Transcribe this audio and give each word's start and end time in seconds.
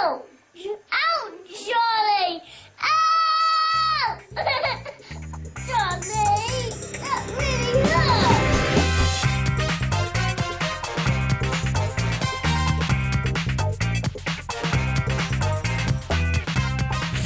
Ow! 0.00 0.22
Johnny! 5.66 6.12
That 7.00 7.24
really 7.36 7.82
hurt! 7.82 8.48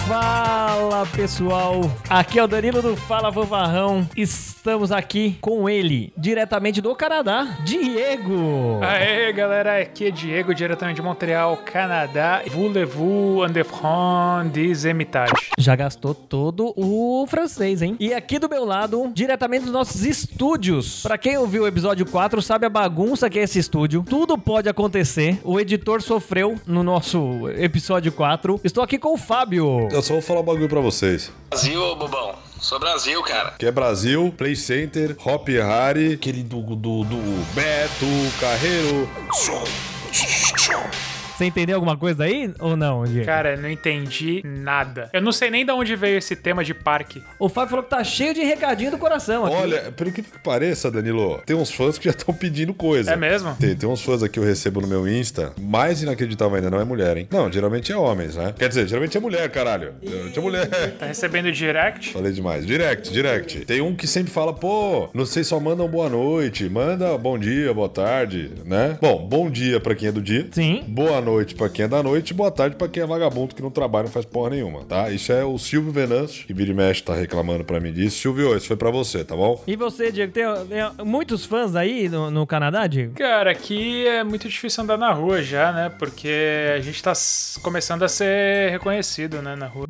Fala 0.09 1.07
pessoal, 1.14 1.82
aqui 2.09 2.39
é 2.39 2.43
o 2.43 2.46
Danilo 2.46 2.80
do 2.80 2.96
Fala 2.96 3.30
Vovarrão. 3.30 4.09
Estamos 4.63 4.93
aqui 4.93 5.37
com 5.41 5.69
ele, 5.69 6.13
diretamente 6.17 6.81
do 6.81 6.95
Canadá, 6.95 7.59
Diego. 7.65 8.79
Aê, 8.81 9.33
galera, 9.33 9.81
aqui 9.81 10.07
é 10.07 10.11
Diego, 10.13 10.55
diretamente 10.55 10.95
de 10.95 11.03
Montreal, 11.03 11.57
Canadá. 11.57 12.43
Voulez-vous 12.46 13.41
France 13.64 14.50
des 14.50 14.85
Hermitage? 14.85 15.50
Já 15.59 15.75
gastou 15.75 16.14
todo 16.14 16.72
o 16.77 17.27
francês, 17.27 17.83
hein? 17.83 17.96
E 17.99 18.14
aqui 18.14 18.39
do 18.39 18.49
meu 18.49 18.64
lado, 18.64 19.11
diretamente 19.13 19.64
dos 19.64 19.72
nossos 19.72 20.05
estúdios. 20.05 21.03
Pra 21.03 21.19
quem 21.19 21.36
ouviu 21.36 21.64
o 21.64 21.67
episódio 21.67 22.07
4, 22.07 22.41
sabe 22.41 22.64
a 22.64 22.71
bagunça 22.71 23.29
que 23.29 23.41
é 23.41 23.43
esse 23.43 23.58
estúdio. 23.58 24.05
Tudo 24.08 24.39
pode 24.39 24.69
acontecer. 24.69 25.41
O 25.43 25.58
editor 25.58 26.00
sofreu 26.00 26.55
no 26.64 26.85
nosso 26.85 27.49
episódio 27.57 28.13
4. 28.13 28.61
Estou 28.63 28.85
aqui 28.85 28.97
com 28.97 29.14
o 29.14 29.19
Fábio. 29.19 29.89
Eu 29.91 30.03
só 30.03 30.13
vou 30.13 30.22
falar 30.22 30.39
um 30.39 30.44
bagulho 30.44 30.69
pra 30.69 30.81
vocês. 30.81 31.33
Brasil, 31.50 31.83
ô 31.83 31.97
bobão. 31.97 32.52
Sou 32.62 32.78
Brasil, 32.78 33.20
cara. 33.25 33.56
Que 33.58 33.66
é 33.66 33.72
Brasil, 33.72 34.33
Play 34.39 34.55
Center, 34.55 35.16
Hop 35.27 35.48
Harry, 35.48 36.12
aquele 36.12 36.44
do, 36.44 36.61
do, 36.62 37.02
do 37.02 37.55
Beto, 37.55 38.06
Carreiro. 38.38 39.08
Você 41.42 41.47
entendeu 41.47 41.75
alguma 41.75 41.97
coisa 41.97 42.23
aí 42.23 42.55
ou 42.61 42.77
não, 42.77 43.03
Diego? 43.03 43.27
Cara, 43.27 43.56
não 43.56 43.69
entendi 43.69 44.42
nada. 44.45 45.11
Eu 45.12 45.20
não 45.20 45.33
sei 45.33 45.50
nem 45.50 45.67
de 45.67 45.73
onde 45.73 45.97
veio 45.97 46.19
esse 46.19 46.36
tema 46.36 46.62
de 46.62 46.72
parque. 46.72 47.20
O 47.36 47.48
Fábio 47.48 47.70
falou 47.70 47.83
que 47.83 47.91
tá 47.91 48.05
cheio 48.05 48.33
de 48.33 48.42
recadinho 48.44 48.92
do 48.92 48.98
coração 48.98 49.44
aqui. 49.44 49.56
Olha, 49.56 49.91
pelo 49.91 50.12
que 50.12 50.22
pareça, 50.22 50.89
Danilo, 50.89 51.42
tem 51.44 51.56
uns 51.56 51.72
fãs 51.72 51.98
que 51.98 52.05
já 52.05 52.12
estão 52.12 52.33
pedindo 52.33 52.72
coisa. 52.72 53.11
É 53.11 53.16
mesmo? 53.16 53.56
Tem, 53.56 53.75
tem 53.75 53.89
uns 53.89 54.03
fãs 54.03 54.22
aqui 54.22 54.34
que 54.34 54.39
eu 54.39 54.44
recebo 54.44 54.81
no 54.81 54.86
meu 54.86 55.08
Insta. 55.08 55.53
Mais 55.61 56.00
inacreditável 56.00 56.55
ainda 56.55 56.70
não 56.70 56.81
é 56.81 56.84
mulher, 56.84 57.16
hein? 57.16 57.27
Não, 57.28 57.50
geralmente 57.50 57.91
é 57.91 57.97
homens, 57.97 58.36
né? 58.36 58.55
Quer 58.56 58.69
dizer, 58.69 58.86
geralmente 58.86 59.16
é 59.16 59.20
mulher, 59.20 59.50
caralho. 59.50 59.94
Geralmente 60.00 60.38
é 60.38 60.42
mulher. 60.42 60.69
Tá 61.03 61.06
recebendo 61.06 61.50
direct? 61.50 62.12
Falei 62.12 62.33
demais. 62.33 62.64
Direct, 62.64 63.12
direct. 63.12 63.64
Tem 63.64 63.81
um 63.81 63.97
que 63.97 64.06
sempre 64.06 64.31
fala, 64.31 64.53
pô, 64.53 65.09
não 65.12 65.27
sei, 65.27 65.42
só 65.42 65.59
mandam 65.59 65.88
boa 65.88 66.09
noite, 66.09 66.69
manda 66.69 67.19
bom 67.19 67.36
dia, 67.36 67.75
boa 67.75 67.88
tarde, 67.88 68.53
né? 68.64 68.97
Bom, 69.00 69.27
bom 69.27 69.50
dia 69.50 69.81
pra 69.81 69.94
quem 69.94 70.09
é 70.09 70.12
do 70.12 70.22
dia. 70.22 70.47
Sim. 70.53 70.84
Boa 70.86 71.20
noite 71.20 71.31
pra 71.56 71.69
quem 71.69 71.84
é 71.84 71.88
da 71.88 72.02
noite, 72.02 72.34
boa 72.34 72.50
tarde 72.50 72.77
pra 72.77 72.88
quem 72.88 73.02
é 73.02 73.06
vagabundo 73.06 73.55
que 73.55 73.62
não 73.62 73.70
trabalha, 73.70 74.05
não 74.05 74.12
faz 74.12 74.25
porra 74.25 74.50
nenhuma, 74.50 74.84
tá? 74.84 75.11
Isso 75.11 75.33
é 75.33 75.44
o 75.44 75.58
Silvio 75.58 75.92
Venâncio, 75.92 76.47
que 76.47 76.52
vira 76.52 76.70
e 76.70 76.75
mexe 76.75 77.02
tá 77.02 77.14
reclamando 77.14 77.64
pra 77.64 77.80
mim 77.80 77.92
disso. 77.92 78.19
Silvio, 78.19 78.56
isso 78.56 78.66
foi 78.66 78.77
pra 78.77 78.91
você, 78.91 79.25
tá 79.25 79.34
bom? 79.34 79.62
E 79.66 79.77
você, 79.77 80.12
Diego, 80.12 80.33
tem, 80.33 80.44
tem 80.66 81.06
muitos 81.06 81.44
fãs 81.44 81.75
aí 81.75 82.08
no, 82.08 82.30
no 82.30 82.47
Canadá, 82.47 82.86
Diego? 82.86 83.14
Cara, 83.14 83.50
aqui 83.50 84.06
é 84.06 84.22
muito 84.22 84.48
difícil 84.48 84.84
andar 84.84 84.97
na 84.97 85.12
rua 85.12 85.42
já, 85.42 85.72
né? 85.72 85.92
Porque 85.98 86.72
a 86.75 86.80
gente 86.80 87.03
tá 87.03 87.12
começando 87.62 88.03
a 88.03 88.08
ser 88.08 88.70
reconhecido, 88.70 89.42
né, 89.42 89.56
na 89.56 89.66
rua. 89.66 89.86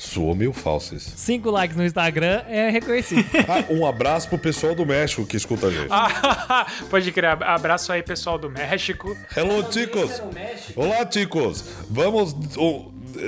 Soou 0.00 0.34
meio 0.34 0.52
falso 0.52 0.94
isso. 0.94 1.12
Cinco 1.16 1.50
likes 1.50 1.76
no 1.76 1.84
Instagram 1.84 2.42
é 2.48 2.70
reconhecido. 2.70 3.22
Ah, 3.48 3.64
um 3.70 3.84
abraço 3.84 4.28
pro 4.28 4.38
pessoal 4.38 4.74
do 4.74 4.86
México 4.86 5.26
que 5.26 5.36
escuta 5.36 5.66
a 5.66 5.70
gente. 5.70 5.88
Ah, 5.90 6.66
pode 6.88 7.10
crer. 7.12 7.42
Abraço 7.42 7.92
aí, 7.92 8.02
pessoal 8.02 8.38
do 8.38 8.48
México. 8.48 9.16
Hello, 9.36 9.64
chicos! 9.70 10.22
Olá, 10.76 11.08
chicos! 11.10 11.64
Vamos 11.90 12.34
oh, 12.56 12.86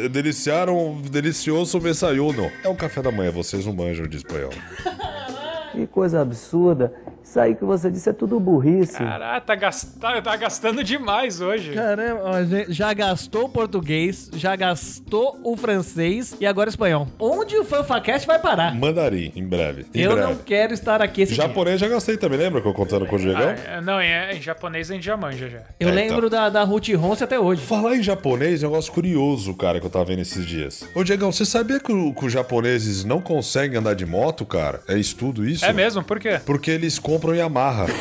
deliciar 0.09 0.71
um 0.71 1.03
delicioso 1.03 1.79
desayuno. 1.81 2.51
É 2.63 2.69
o 2.69 2.75
café 2.75 3.03
da 3.03 3.11
manhã, 3.11 3.31
vocês 3.31 3.67
não 3.67 3.73
manjam 3.73 4.07
de 4.07 4.19
espanhol. 4.19 4.53
Que 5.73 5.87
coisa 5.87 6.21
absurda. 6.21 6.95
Isso 7.25 7.41
aí 7.41 7.55
que 7.55 7.65
você 7.65 7.91
disse 7.91 8.09
é 8.09 8.13
tudo 8.13 8.39
burrice. 8.39 8.99
Caraca, 8.99 9.41
tá, 9.41 9.55
gast- 9.55 9.99
tá- 9.99 10.21
tá 10.23 10.37
gastando 10.37 10.85
demais 10.85 11.41
hoje. 11.41 11.73
Caramba, 11.73 12.47
já- 12.69 12.93
gastou 12.93 13.47
o 13.47 13.49
português, 13.49 14.31
já 14.35 14.55
gastou 14.55 15.41
o 15.43 15.57
francês 15.57 16.37
e 16.39 16.47
agora 16.47 16.69
o 16.69 16.71
espanhol. 16.71 17.09
Onde 17.19 17.57
o 17.57 17.65
FanfaCast 17.65 18.27
vai 18.27 18.39
parar? 18.39 18.75
Mandarim, 18.75 19.33
em 19.35 19.45
breve. 19.45 19.87
Em 19.95 20.01
Eu 20.03 20.13
breve. 20.13 20.29
não 20.29 20.37
quero 20.37 20.75
estar 20.75 21.01
aqui 21.03 21.23
esse 21.23 21.35
dia. 21.35 21.43
Japonês 21.45 21.81
já 21.81 21.89
gastei 21.89 22.17
também, 22.17 22.39
lembra 22.39 22.61
que 22.61 22.69
eu 22.69 22.75
contando 22.75 23.07
com 23.07 23.17
o 23.17 23.19
Diegão? 23.19 23.55
Ah, 23.69 23.81
não, 23.81 24.01
em, 24.01 24.37
em 24.37 24.43
japonês 24.43 24.91
a 24.91 24.95
gente 24.95 25.05
já 25.05 25.17
manja 25.17 25.49
já. 25.49 25.63
Eu 25.81 25.89
É, 25.89 25.93
lembro 25.93 26.29
da, 26.31 26.49
da 26.51 26.63
Ruth 26.63 26.89
Ronce 26.95 27.25
até 27.25 27.41
hoje. 27.41 27.63
Falar 27.63 27.97
em 27.97 28.03
japonês 28.03 28.63
é 28.63 28.67
um 28.67 28.71
negócio 28.71 28.93
curioso, 28.93 29.55
cara, 29.55 29.81
que 29.81 29.87
eu 29.87 29.91
tava 29.91 30.05
vendo 30.05 30.21
esses 30.21 30.45
dias. 30.47 30.87
Ô, 30.95 31.03
Diegão, 31.03 31.33
você 31.33 31.45
sabia 31.47 31.81
que, 31.81 31.93
o- 31.93 32.13
que 32.15 32.27
os 32.27 32.33
japoneses 32.33 33.03
não 33.05 33.21
conseguem 33.21 33.79
andar 33.79 33.95
de 33.95 34.05
moto, 34.07 34.45
cara? 34.45 34.81
É 34.87 34.97
estudo 34.99 35.45
isso? 35.49 35.65
É 35.65 35.73
mesmo? 35.73 36.05
Por 36.05 36.21
quê? 36.21 36.39
Porque 36.45 36.71
eles 36.71 36.99
compram 37.15 37.35
Yamaha. 37.35 37.87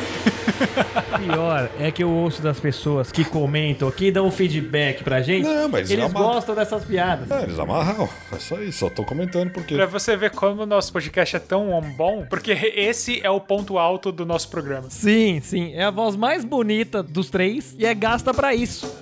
Pior 1.18 1.70
é 1.78 1.90
que 1.90 2.02
eu 2.02 2.10
ouço 2.10 2.42
das 2.42 2.58
pessoas 2.58 3.10
que 3.12 3.24
comentam, 3.24 3.90
que 3.90 4.10
dão 4.10 4.30
feedback 4.30 5.04
pra 5.04 5.22
gente. 5.22 5.44
Não, 5.44 5.68
mas 5.68 5.90
eles 5.90 6.12
gostam 6.12 6.54
dessas 6.54 6.84
piadas. 6.84 7.30
É, 7.30 7.44
eles 7.44 7.58
amarram. 7.58 8.08
É 8.32 8.38
só 8.38 8.60
isso, 8.60 8.80
só 8.80 8.90
tô 8.90 9.04
comentando 9.04 9.50
porque. 9.50 9.74
Pra 9.74 9.86
você 9.86 10.16
ver 10.16 10.30
como 10.30 10.62
o 10.62 10.66
nosso 10.66 10.92
podcast 10.92 11.36
é 11.36 11.38
tão 11.38 11.80
bom, 11.96 12.26
porque 12.28 12.52
esse 12.52 13.24
é 13.24 13.30
o 13.30 13.40
ponto 13.40 13.78
alto 13.78 14.10
do 14.10 14.26
nosso 14.26 14.48
programa. 14.48 14.90
Sim, 14.90 15.40
sim. 15.40 15.72
É 15.74 15.84
a 15.84 15.90
voz 15.90 16.16
mais 16.16 16.44
bonita 16.44 17.02
dos 17.02 17.30
três 17.30 17.74
e 17.78 17.86
é 17.86 17.94
gasta 17.94 18.34
pra 18.34 18.54
isso. 18.54 18.92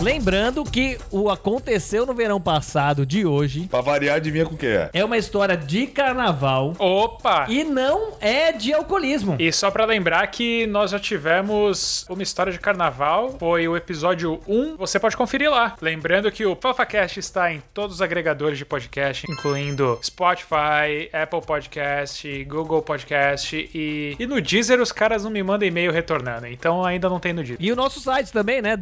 Lembrando 0.00 0.64
que 0.64 0.98
o 1.10 1.30
aconteceu 1.30 2.04
no 2.04 2.12
verão 2.14 2.40
passado 2.40 3.06
de 3.06 3.24
hoje 3.24 3.66
Pra 3.68 3.80
variar, 3.80 4.16
adivinha 4.16 4.44
com 4.44 4.54
o 4.54 4.58
que 4.58 4.66
é? 4.66 4.90
é 4.92 5.04
uma 5.04 5.16
história 5.16 5.56
de 5.56 5.86
carnaval 5.86 6.74
Opa! 6.78 7.46
e 7.48 7.64
não 7.64 8.12
é 8.20 8.52
de 8.52 8.72
alcoolismo. 8.72 9.36
E 9.38 9.52
só 9.52 9.70
pra 9.70 9.84
lembrar 9.84 10.26
que 10.26 10.66
nós 10.66 10.90
já 10.90 10.98
tivemos 10.98 12.04
uma 12.08 12.22
história 12.22 12.52
de 12.52 12.58
carnaval, 12.58 13.36
foi 13.38 13.66
o 13.68 13.76
episódio 13.76 14.40
1, 14.46 14.76
você 14.76 14.98
pode 14.98 15.16
conferir 15.16 15.50
lá. 15.50 15.74
Lembrando 15.80 16.30
que 16.30 16.44
o 16.44 16.56
FafaCast 16.60 17.18
está 17.20 17.52
em 17.52 17.62
todos 17.72 17.96
os 17.96 18.02
agregadores 18.02 18.58
de 18.58 18.64
podcast, 18.64 19.24
incluindo 19.30 19.98
Spotify, 20.02 21.08
Apple 21.12 21.40
Podcast, 21.40 22.44
Google 22.44 22.82
Podcast 22.82 23.56
e, 23.74 24.16
e 24.18 24.26
no 24.26 24.40
Deezer 24.40 24.80
os 24.80 24.92
caras 24.92 25.24
não 25.24 25.30
me 25.30 25.42
mandam 25.42 25.66
e-mail 25.68 25.92
retornando, 25.92 26.46
então 26.46 26.84
ainda 26.84 27.08
não 27.08 27.20
tem 27.20 27.32
no 27.32 27.42
Deezer. 27.42 27.56
E 27.60 27.72
o 27.72 27.76
nosso 27.76 28.00
site 28.00 28.32
também, 28.32 28.60
né? 28.60 28.76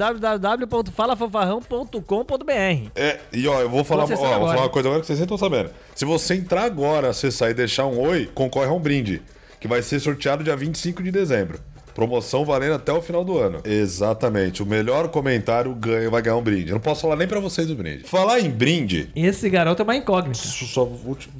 www.falafofarrão.com.br. 1.06 2.90
É, 2.94 3.18
e 3.32 3.46
ó, 3.48 3.60
eu 3.60 3.68
vou 3.68 3.84
falar, 3.84 4.04
ó, 4.04 4.06
Vou 4.06 4.16
falar 4.16 4.60
uma 4.62 4.68
coisa 4.68 4.88
agora 4.88 5.00
que 5.00 5.06
vocês 5.06 5.18
estão 5.18 5.38
sabendo. 5.38 5.70
Se 5.94 6.04
você 6.04 6.34
entrar 6.34 6.64
agora, 6.64 7.08
acessar 7.10 7.50
e 7.50 7.54
deixar 7.54 7.86
um 7.86 8.00
oi, 8.00 8.30
concorre 8.34 8.68
a 8.68 8.72
um 8.72 8.80
brinde, 8.80 9.22
que 9.60 9.68
vai 9.68 9.82
ser 9.82 10.00
sorteado 10.00 10.44
dia 10.44 10.56
25 10.56 11.02
de 11.02 11.10
dezembro. 11.10 11.58
Promoção 11.94 12.44
valendo 12.44 12.74
até 12.74 12.92
o 12.92 13.02
final 13.02 13.24
do 13.24 13.38
ano. 13.38 13.60
Exatamente. 13.64 14.62
O 14.62 14.66
melhor 14.66 15.08
comentário 15.08 15.74
ganha, 15.74 16.10
vai 16.10 16.22
ganhar 16.22 16.36
um 16.36 16.42
brinde. 16.42 16.68
Eu 16.68 16.74
não 16.74 16.80
posso 16.80 17.02
falar 17.02 17.16
nem 17.16 17.28
pra 17.28 17.40
vocês 17.40 17.66
do 17.66 17.74
brinde. 17.74 18.04
Falar 18.04 18.40
em 18.40 18.50
brinde, 18.50 19.08
Esse 19.14 19.48
garoto 19.48 19.82
é 19.82 19.84
uma 19.84 19.96
incógnita. 19.96 20.38
Isso 20.38 20.66
Só, 20.66 20.84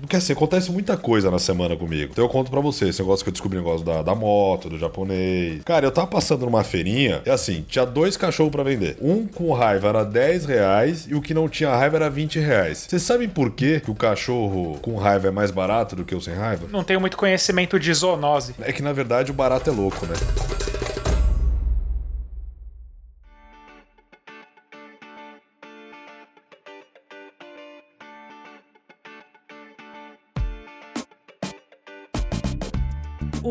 porque 0.00 0.16
assim, 0.16 0.32
acontece 0.32 0.70
muita 0.70 0.96
coisa 0.96 1.30
na 1.30 1.38
semana 1.38 1.76
comigo. 1.76 2.10
Então 2.12 2.24
eu 2.24 2.28
conto 2.28 2.50
pra 2.50 2.60
vocês. 2.60 2.90
Esse 2.90 3.00
negócio 3.00 3.24
que 3.24 3.30
eu 3.30 3.32
descobri, 3.32 3.58
negócio 3.58 3.84
da, 3.84 4.02
da 4.02 4.14
moto, 4.14 4.68
do 4.68 4.78
japonês. 4.78 5.62
Cara, 5.64 5.86
eu 5.86 5.90
tava 5.90 6.06
passando 6.06 6.44
numa 6.44 6.64
feirinha 6.64 7.22
e 7.24 7.30
assim, 7.30 7.64
tinha 7.69 7.84
dois 7.84 8.16
cachorros 8.16 8.52
pra 8.52 8.62
vender. 8.62 8.96
Um 9.00 9.26
com 9.26 9.52
raiva 9.52 9.88
era 9.88 10.04
10 10.04 10.44
reais 10.46 11.06
e 11.08 11.14
o 11.14 11.20
que 11.20 11.32
não 11.34 11.48
tinha 11.48 11.70
raiva 11.74 11.96
era 11.96 12.10
20 12.10 12.38
reais. 12.38 12.86
Vocês 12.88 13.02
sabem 13.02 13.28
por 13.28 13.50
quê 13.50 13.80
que 13.80 13.90
o 13.90 13.94
cachorro 13.94 14.78
com 14.82 14.96
raiva 14.96 15.28
é 15.28 15.30
mais 15.30 15.50
barato 15.50 15.96
do 15.96 16.04
que 16.04 16.14
o 16.14 16.20
sem 16.20 16.34
raiva? 16.34 16.66
Não 16.70 16.84
tenho 16.84 17.00
muito 17.00 17.16
conhecimento 17.16 17.78
de 17.78 17.93
zoonose. 17.93 18.55
É 18.60 18.72
que 18.72 18.82
na 18.82 18.93
verdade 18.93 19.31
o 19.31 19.34
barato 19.34 19.70
é 19.70 19.72
louco, 19.72 20.06
né? 20.06 20.14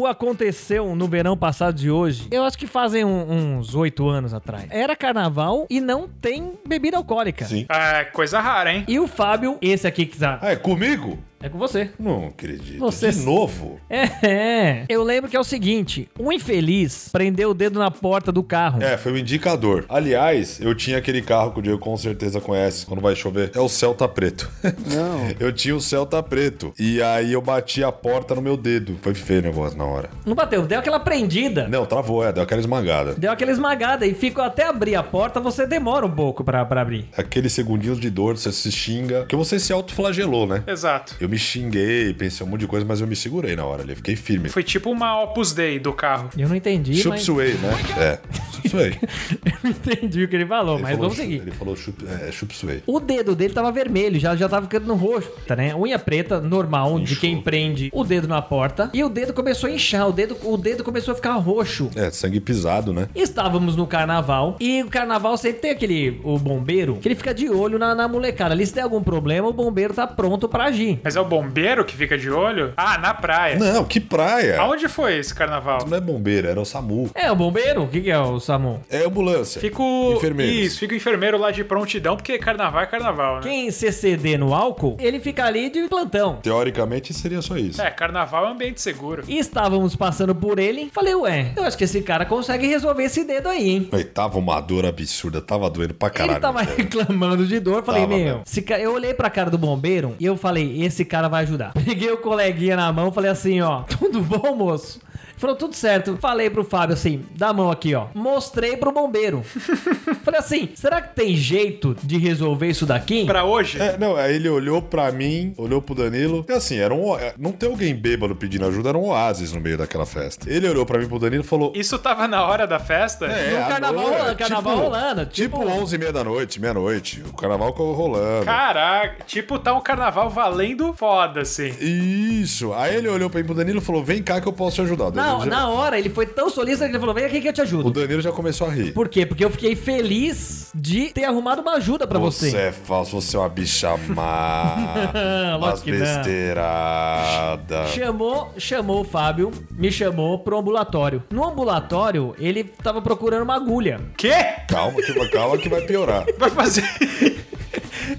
O 0.02 0.08
aconteceu 0.08 0.96
no 0.96 1.08
verão 1.08 1.38
passado 1.38 1.76
de 1.76 1.92
hoje, 1.92 2.28
eu 2.32 2.44
acho 2.44 2.58
que 2.58 2.66
fazem 2.66 3.06
um- 3.06 3.60
uns 3.60 3.76
oito 3.76 4.10
anos 4.10 4.34
atrás. 4.34 4.66
Era 4.72 4.96
carnaval 4.96 5.68
e 5.70 5.80
não 5.80 6.08
tem 6.08 6.54
bebida 6.68 6.98
alcoólica. 6.98 7.46
Sim. 7.46 7.68
É 7.70 8.04
coisa 8.06 8.40
rara, 8.40 8.74
hein? 8.74 8.84
E 8.88 9.00
o 9.00 9.08
Fábio, 9.08 9.60
esse 9.62 9.86
aqui 9.86 10.08
que 10.08 10.18
tá. 10.18 10.40
Ah, 10.42 10.54
é 10.54 10.56
comigo? 10.56 11.20
É 11.42 11.50
com 11.50 11.58
você. 11.58 11.90
Não 12.00 12.28
acredito. 12.28 12.80
Você- 12.80 13.12
De 13.12 13.20
novo? 13.20 13.80
É, 13.90 14.28
é. 14.28 14.86
Eu 14.88 15.04
lembro 15.04 15.30
que 15.30 15.36
é 15.36 15.40
o 15.40 15.44
seguinte: 15.44 16.08
um 16.20 16.32
infeliz 16.32 17.10
prendeu 17.12 17.52
o 17.52 17.54
dedo 17.54 17.78
na 17.80 17.92
porta 17.92 18.32
do 18.32 18.42
carro. 18.44 18.82
É, 18.82 18.98
foi 18.98 19.12
o 19.12 19.18
indicador. 19.18 19.86
Aliás, 19.90 20.60
eu 20.62 20.74
tinha 20.74 20.98
aquele 20.98 21.22
carro 21.22 21.52
que 21.52 21.60
o 21.60 21.62
Diego 21.62 21.78
com 21.80 21.96
certeza 21.98 22.40
conhece 22.40 22.86
quando 22.86 23.02
vai 23.02 23.16
chover. 23.16 23.52
É 23.54 23.60
o 23.60 23.68
Celta 23.68 24.08
Preto. 24.08 24.50
Não. 24.64 25.30
eu 25.40 25.52
tinha 25.52 25.76
o 25.76 25.82
Celta 25.82 26.22
Preto. 26.24 26.74
E 26.80 27.02
aí 27.02 27.34
eu 27.34 27.42
bati 27.42 27.84
a 27.84 27.92
porta 27.92 28.34
no 28.36 28.42
meu 28.42 28.56
dedo. 28.56 28.98
Foi 29.02 29.14
feio 29.14 29.40
o 29.42 29.44
negócio 29.44 29.78
na 29.78 29.86
hora. 29.86 30.10
Não 30.26 30.36
bateu, 30.36 30.66
deu 30.66 30.80
aquela 30.80 31.00
prendida. 31.00 31.68
Não, 31.68 31.86
travou, 31.86 32.24
é, 32.26 32.32
deu 32.32 32.44
aquela 32.44 32.62
esmagada. 32.62 33.14
Deu 33.16 33.32
aquela 33.32 33.52
esmagada 33.52 34.06
e 34.06 34.14
ficou 34.14 34.44
até 34.44 34.66
abrir 34.68 34.96
a 34.96 35.04
porta, 35.04 35.40
você 35.40 35.66
demora 35.68 36.06
um 36.06 36.12
pouco 36.12 36.44
pra, 36.44 36.64
pra 36.66 36.82
abrir. 36.82 37.06
Aqueles 37.18 37.52
segundinhos 37.54 38.00
de 38.00 38.10
dor, 38.10 38.38
você 38.38 38.52
se 38.52 38.72
xinga. 38.72 39.20
Porque 39.22 39.36
você 39.36 39.60
se 39.60 39.74
autoflagelou, 39.74 40.48
né? 40.48 40.64
Exato. 40.68 41.16
Eu 41.20 41.28
me 41.32 41.38
xinguei, 41.38 42.14
pensei 42.14 42.46
um 42.46 42.50
monte 42.50 42.60
de 42.60 42.68
coisa, 42.68 42.86
mas 42.86 43.00
eu 43.00 43.08
me 43.08 43.16
segurei 43.16 43.56
na 43.56 43.64
hora 43.66 43.84
ali. 43.84 43.96
Fiquei 43.96 44.18
firme. 44.18 44.50
Foi 44.50 44.64
tipo 44.64 44.92
uma 44.92 45.24
Opus 45.24 45.54
Dei 45.54 45.80
do 45.80 45.94
carro. 45.94 46.30
Eu 46.38 46.50
não 46.50 46.56
entendi, 46.56 46.96
Chup 46.96 47.12
mas... 47.12 47.22
Suey, 47.22 47.54
né? 47.54 47.70
É, 47.98 48.20
Chup 48.54 48.70
Suey. 48.70 48.92
Eu 49.46 49.54
não 49.64 49.70
entendi 49.72 50.24
o 50.24 50.28
que 50.28 50.36
ele 50.36 50.46
falou, 50.46 50.76
Ele 50.76 50.84
mas 50.84 50.92
falou 50.92 51.10
vamos 51.10 51.18
seguir. 51.24 51.42
Ele 51.42 51.52
falou 51.52 51.76
Chup, 51.76 52.04
é, 52.06 52.32
Chup 52.32 52.54
Suey. 52.54 52.84
O 52.86 53.00
dedo 53.00 53.34
dele 53.34 53.54
tava 53.54 53.72
vermelho, 53.72 54.20
já, 54.20 54.36
já 54.36 54.50
tava 54.50 54.66
ficando 54.66 54.88
no 54.88 54.96
roxo, 54.96 55.32
tá, 55.48 55.56
né? 55.56 55.74
Unha 55.74 55.98
preta, 55.98 56.42
normal, 56.42 56.98
de 56.98 57.04
Inchou. 57.04 57.22
quem 57.22 57.42
prende 57.42 57.90
o 57.94 58.04
dedo 58.04 58.28
na 58.28 58.42
porta. 58.42 58.90
E 58.94 59.02
o 59.02 59.08
dedo 59.10 59.34
começou 59.34 59.70
a 59.70 59.74
inchar, 59.74 60.10
o 60.10 60.12
dedo, 60.12 60.36
o 60.44 60.58
dedo 60.58 60.84
começou 60.84 61.14
a 61.14 61.16
ficar 61.16 61.34
roxo. 61.36 61.90
É, 61.96 62.12
sangue 62.12 62.42
pisado, 62.42 62.92
né? 62.92 63.08
Estávamos 63.16 63.78
no 63.78 63.88
carnaval 63.88 64.58
e 64.60 64.84
o 64.84 64.90
carnaval 64.90 65.38
sempre 65.38 65.62
tem 65.62 65.72
aquele 65.72 66.20
o 66.24 66.38
bombeiro 66.38 66.96
que 66.96 67.08
ele 67.08 67.16
fica 67.16 67.34
de 67.34 67.50
olho 67.50 67.80
na, 67.80 67.96
na 67.96 68.08
molecada. 68.08 68.54
Ali 68.54 68.66
se 68.66 68.76
der 68.76 68.82
algum 68.82 69.02
problema, 69.02 69.48
o 69.48 69.54
bombeiro 69.54 69.94
tá 69.94 70.06
pronto 70.06 70.50
pra 70.50 70.66
agir. 70.66 71.00
Mas 71.04 71.16
é 71.16 71.21
o 71.22 71.26
bombeiro 71.26 71.86
que 71.86 71.96
fica 71.96 72.18
de 72.18 72.30
olho? 72.30 72.74
Ah, 72.76 72.98
na 72.98 73.14
praia. 73.14 73.58
Não, 73.58 73.86
que 73.86 74.00
praia. 74.00 74.60
Aonde 74.60 74.88
foi 74.88 75.18
esse 75.18 75.34
carnaval? 75.34 75.86
Não 75.88 75.98
é 75.98 76.02
bombeiro, 76.02 76.48
era 76.48 76.60
o 76.60 76.66
SAMU. 76.66 77.10
É, 77.16 77.32
o 77.32 77.36
bombeiro? 77.36 77.84
O 77.84 77.88
que, 77.88 78.02
que 78.02 78.12
é 78.12 78.20
o 78.20 78.40
Samu? 78.40 78.82
É 78.90 79.06
ambulância. 79.06 79.60
Fica 79.62 79.82
o... 79.82 80.14
Enfermeiros. 80.14 80.56
Isso, 80.56 80.80
fica 80.80 80.94
o 80.94 80.98
enfermeiro 80.98 81.38
lá 81.38 81.52
de 81.52 81.64
prontidão, 81.64 82.16
porque 82.16 82.38
carnaval 82.38 82.82
é 82.82 82.86
carnaval, 82.86 83.36
né? 83.36 83.42
Quem 83.44 83.72
CCD 83.72 84.38
no 84.38 84.54
álcool, 84.54 84.98
ele 85.00 85.20
fica 85.20 85.46
ali 85.46 85.70
de 85.70 85.88
plantão. 85.88 86.38
Teoricamente 86.42 87.14
seria 87.14 87.42
só 87.42 87.58
isso. 87.58 87.82
É, 87.82 87.90
carnaval 87.90 88.46
é 88.46 88.50
um 88.50 88.52
ambiente 88.52 88.82
seguro. 88.82 89.24
E 89.28 89.38
estávamos 89.38 89.96
passando 89.96 90.34
por 90.36 90.60
ele. 90.60 90.90
Falei, 90.94 91.16
ué, 91.16 91.52
eu 91.56 91.64
acho 91.64 91.78
que 91.78 91.84
esse 91.84 92.02
cara 92.02 92.26
consegue 92.26 92.68
resolver 92.68 93.04
esse 93.04 93.24
dedo 93.24 93.50
aí, 93.50 93.70
hein? 93.70 93.90
Tava 94.14 94.38
uma 94.40 94.60
dor 94.60 94.86
absurda, 94.86 95.42
tava 95.42 95.70
doendo 95.70 95.94
pra 95.94 96.10
caralho. 96.10 96.34
ele 96.34 96.40
tava 96.40 96.62
reclamando 96.76 97.46
de 97.46 97.60
dor. 97.60 97.84
Falei, 97.84 98.02
Tava, 98.02 98.18
meu, 98.18 98.42
ca- 98.68 98.80
eu 98.80 98.94
olhei 98.94 99.14
pra 99.14 99.30
cara 99.30 99.50
do 99.50 99.58
bombeiro 99.58 100.16
e 100.20 100.26
eu 100.26 100.36
falei, 100.38 100.84
esse 100.84 101.04
cara 101.12 101.28
vai 101.28 101.44
ajudar. 101.44 101.74
Peguei 101.86 102.10
o 102.10 102.18
coleguinha 102.18 102.78
na 102.78 102.92
mão, 102.94 103.12
falei 103.12 103.30
assim, 103.30 103.60
ó, 103.60 103.82
tudo 103.82 104.22
bom, 104.22 104.56
moço? 104.56 105.00
Falou 105.42 105.56
tudo 105.56 105.76
certo. 105.76 106.18
Falei 106.22 106.50
pro 106.50 106.64
Fábio 106.64 106.94
assim, 106.94 107.26
dá 107.36 107.50
a 107.50 107.54
mão 107.54 107.72
aqui, 107.72 107.96
ó. 107.96 108.06
Mostrei 108.14 108.78
pro 108.78 108.92
bombeiro. 108.92 109.44
falei 110.24 110.40
assim, 110.40 110.70
será 110.76 111.02
que 111.02 111.16
tem 111.16 111.36
jeito 111.36 111.96
de 112.04 112.18
resolver 112.18 112.68
isso 112.68 112.86
daqui? 112.86 113.26
Pra 113.26 113.44
hoje? 113.44 113.82
É, 113.82 113.98
não, 113.98 114.16
aí 114.16 114.36
ele 114.36 114.48
olhou 114.50 114.82
pra 114.82 115.12
mim, 115.12 115.54
olhou 115.58 115.82
pro 115.82 115.96
Danilo. 115.96 116.46
E 116.48 116.52
assim, 116.54 116.78
era 116.78 116.94
um. 116.94 117.10
o- 117.10 117.18
é, 117.18 117.34
Não 117.40 117.52
tem 117.52 117.68
alguém 117.70 117.96
bêbado 117.96 118.36
pedindo 118.36 118.66
ajuda, 118.68 118.90
era 118.90 118.98
um 118.98 119.06
oásis 119.08 119.52
no 119.52 119.60
meio 119.60 119.78
daquela 119.78 120.06
festa. 120.06 120.48
Ele 120.50 120.70
olhou 120.70 120.86
pra 120.86 121.00
mim 121.00 121.08
pro 121.08 121.18
Danilo 121.20 121.44
e 121.44 121.48
falou. 121.48 121.72
Isso 121.76 121.98
tava 121.98 122.28
na 122.28 122.46
hora 122.46 122.68
da 122.68 122.80
festa? 122.80 123.26
É, 123.26 123.52
No 123.52 123.58
à 123.58 123.68
carnaval 123.68 123.94
noite, 124.04 124.18
rolando, 124.20 124.38
carnaval 124.38 124.78
rolando, 124.78 125.26
Tipo, 125.26 125.60
tipo- 125.60 125.72
11 125.72 125.96
e 125.96 125.98
meia 125.98 126.14
da 126.14 126.24
noite, 126.24 126.62
meia-noite. 126.62 127.24
O 127.28 127.34
carnaval 127.36 127.72
rolando. 127.72 128.46
Caraca, 128.46 129.24
tipo, 129.26 129.58
tá 129.58 129.74
um 129.74 129.82
carnaval 129.82 130.30
valendo 130.30 130.94
foda, 130.94 131.42
assim. 131.42 131.74
Isso. 131.80 132.74
Aí 132.74 132.96
ele 132.96 133.08
olhou 133.10 133.30
pra 133.30 133.40
mim 133.40 133.46
pro 133.46 133.56
Danilo 133.56 133.80
e 133.80 133.82
falou: 133.82 134.04
Vem 134.04 134.22
cá 134.22 134.40
que 134.40 134.48
eu 134.48 134.54
posso 134.54 134.76
te 134.76 134.82
ajudar. 134.82 135.06
O 135.06 135.12
Danilo, 135.12 135.31
Na, 135.40 135.46
já... 135.46 135.52
na 135.52 135.68
hora, 135.70 135.98
ele 136.00 136.10
foi 136.10 136.26
tão 136.26 136.50
solista 136.50 136.86
que 136.86 136.92
ele 136.92 137.00
falou, 137.00 137.14
vem 137.16 137.26
aqui 137.26 137.40
que 137.42 137.48
eu 137.48 137.54
te 137.54 137.62
o 137.62 137.64
ajudo. 137.64 137.92
Danilo 137.92 138.22
já 138.22 138.32
começou 138.32 138.68
a 138.68 138.72
rir. 138.72 138.92
Por 138.94 139.08
quê? 139.10 139.26
Porque 139.26 139.44
eu 139.46 139.50
fiquei 139.50 139.76
feliz 139.76 140.70
de 140.74 141.10
ter 141.10 141.26
arrumado 141.26 141.62
uma 141.62 141.74
ajuda 141.74 142.08
pra 142.08 142.18
Você 142.20 142.50
você. 142.52 142.58
é 142.58 142.72
falso, 142.72 143.20
você 143.22 143.36
é 143.36 143.40
uma 143.40 143.50
bicha 143.50 143.98
má. 144.08 144.76
umas 145.58 145.82
besteiradas. 145.84 147.90
Chamou, 147.92 148.54
chamou 148.58 149.02
o 149.02 149.04
Fábio, 149.04 149.52
me 149.72 149.92
chamou 149.92 150.40
pro 150.40 150.58
ambulatório. 150.58 151.24
No 151.30 151.44
ambulatório, 151.46 152.34
ele 152.40 152.64
tava 152.64 153.02
procurando 153.02 153.44
uma 153.44 153.56
agulha. 153.56 154.00
Quê? 154.18 154.34
Calma 154.68 155.02
que, 155.02 155.12
vai- 155.14 155.30
calma 155.30 155.58
que 155.58 155.70
vai 155.70 155.82
piorar. 155.82 156.26
Vai 156.38 156.50
fazer. 156.50 156.84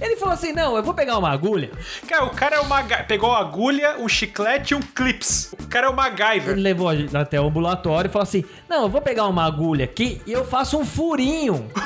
Ele 0.02 0.16
falou 0.16 0.34
assim: 0.34 0.52
não, 0.52 0.76
eu 0.76 0.82
vou 0.82 0.92
pegar 0.92 1.16
uma 1.16 1.30
agulha. 1.30 1.70
Cara, 2.08 2.24
o 2.24 2.30
cara 2.30 2.56
é 2.56 2.60
uma. 2.60 2.82
Pegou 2.82 3.30
a 3.32 3.38
agulha, 3.40 3.96
um 3.98 4.08
chiclete 4.08 4.74
e 4.74 4.76
um 4.76 4.80
clips. 4.80 5.54
O 5.62 5.66
cara 5.68 5.86
é 5.86 5.88
o 5.88 5.92
Ele 5.92 5.96
MacGyver. 5.96 6.56
levou 6.56 6.88
a 6.88 6.96
gente 6.96 7.16
até 7.16 7.40
o 7.40 7.46
ambulatório 7.46 8.08
e 8.08 8.12
falou 8.12 8.24
assim: 8.24 8.44
não, 8.68 8.82
eu 8.82 8.88
vou 8.88 9.00
pegar 9.00 9.26
uma 9.28 9.44
agulha 9.46 9.84
aqui 9.84 10.20
e 10.26 10.32
eu 10.32 10.44
faço 10.44 10.76
um 10.78 10.84
furinho. 10.84 11.70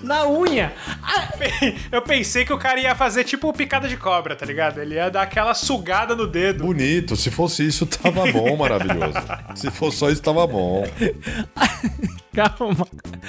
Na 0.00 0.28
unha. 0.28 0.72
Ah, 1.02 1.28
Eu 1.90 2.00
pensei 2.02 2.44
que 2.44 2.52
o 2.52 2.58
cara 2.58 2.78
ia 2.78 2.94
fazer 2.94 3.24
tipo 3.24 3.52
picada 3.52 3.88
de 3.88 3.96
cobra, 3.96 4.36
tá 4.36 4.46
ligado? 4.46 4.78
Ele 4.80 4.94
ia 4.94 5.10
dar 5.10 5.22
aquela 5.22 5.52
sugada 5.54 6.14
no 6.14 6.24
dedo. 6.26 6.62
Bonito, 6.64 7.16
se 7.16 7.32
fosse 7.32 7.66
isso, 7.66 7.84
tava 7.84 8.30
bom, 8.30 8.56
maravilhoso. 8.56 9.18
Se 9.56 9.70
fosse 9.72 9.96
só 9.98 10.08
isso, 10.08 10.22
tava 10.22 10.46
bom. 10.46 10.86
calma. 12.38 12.86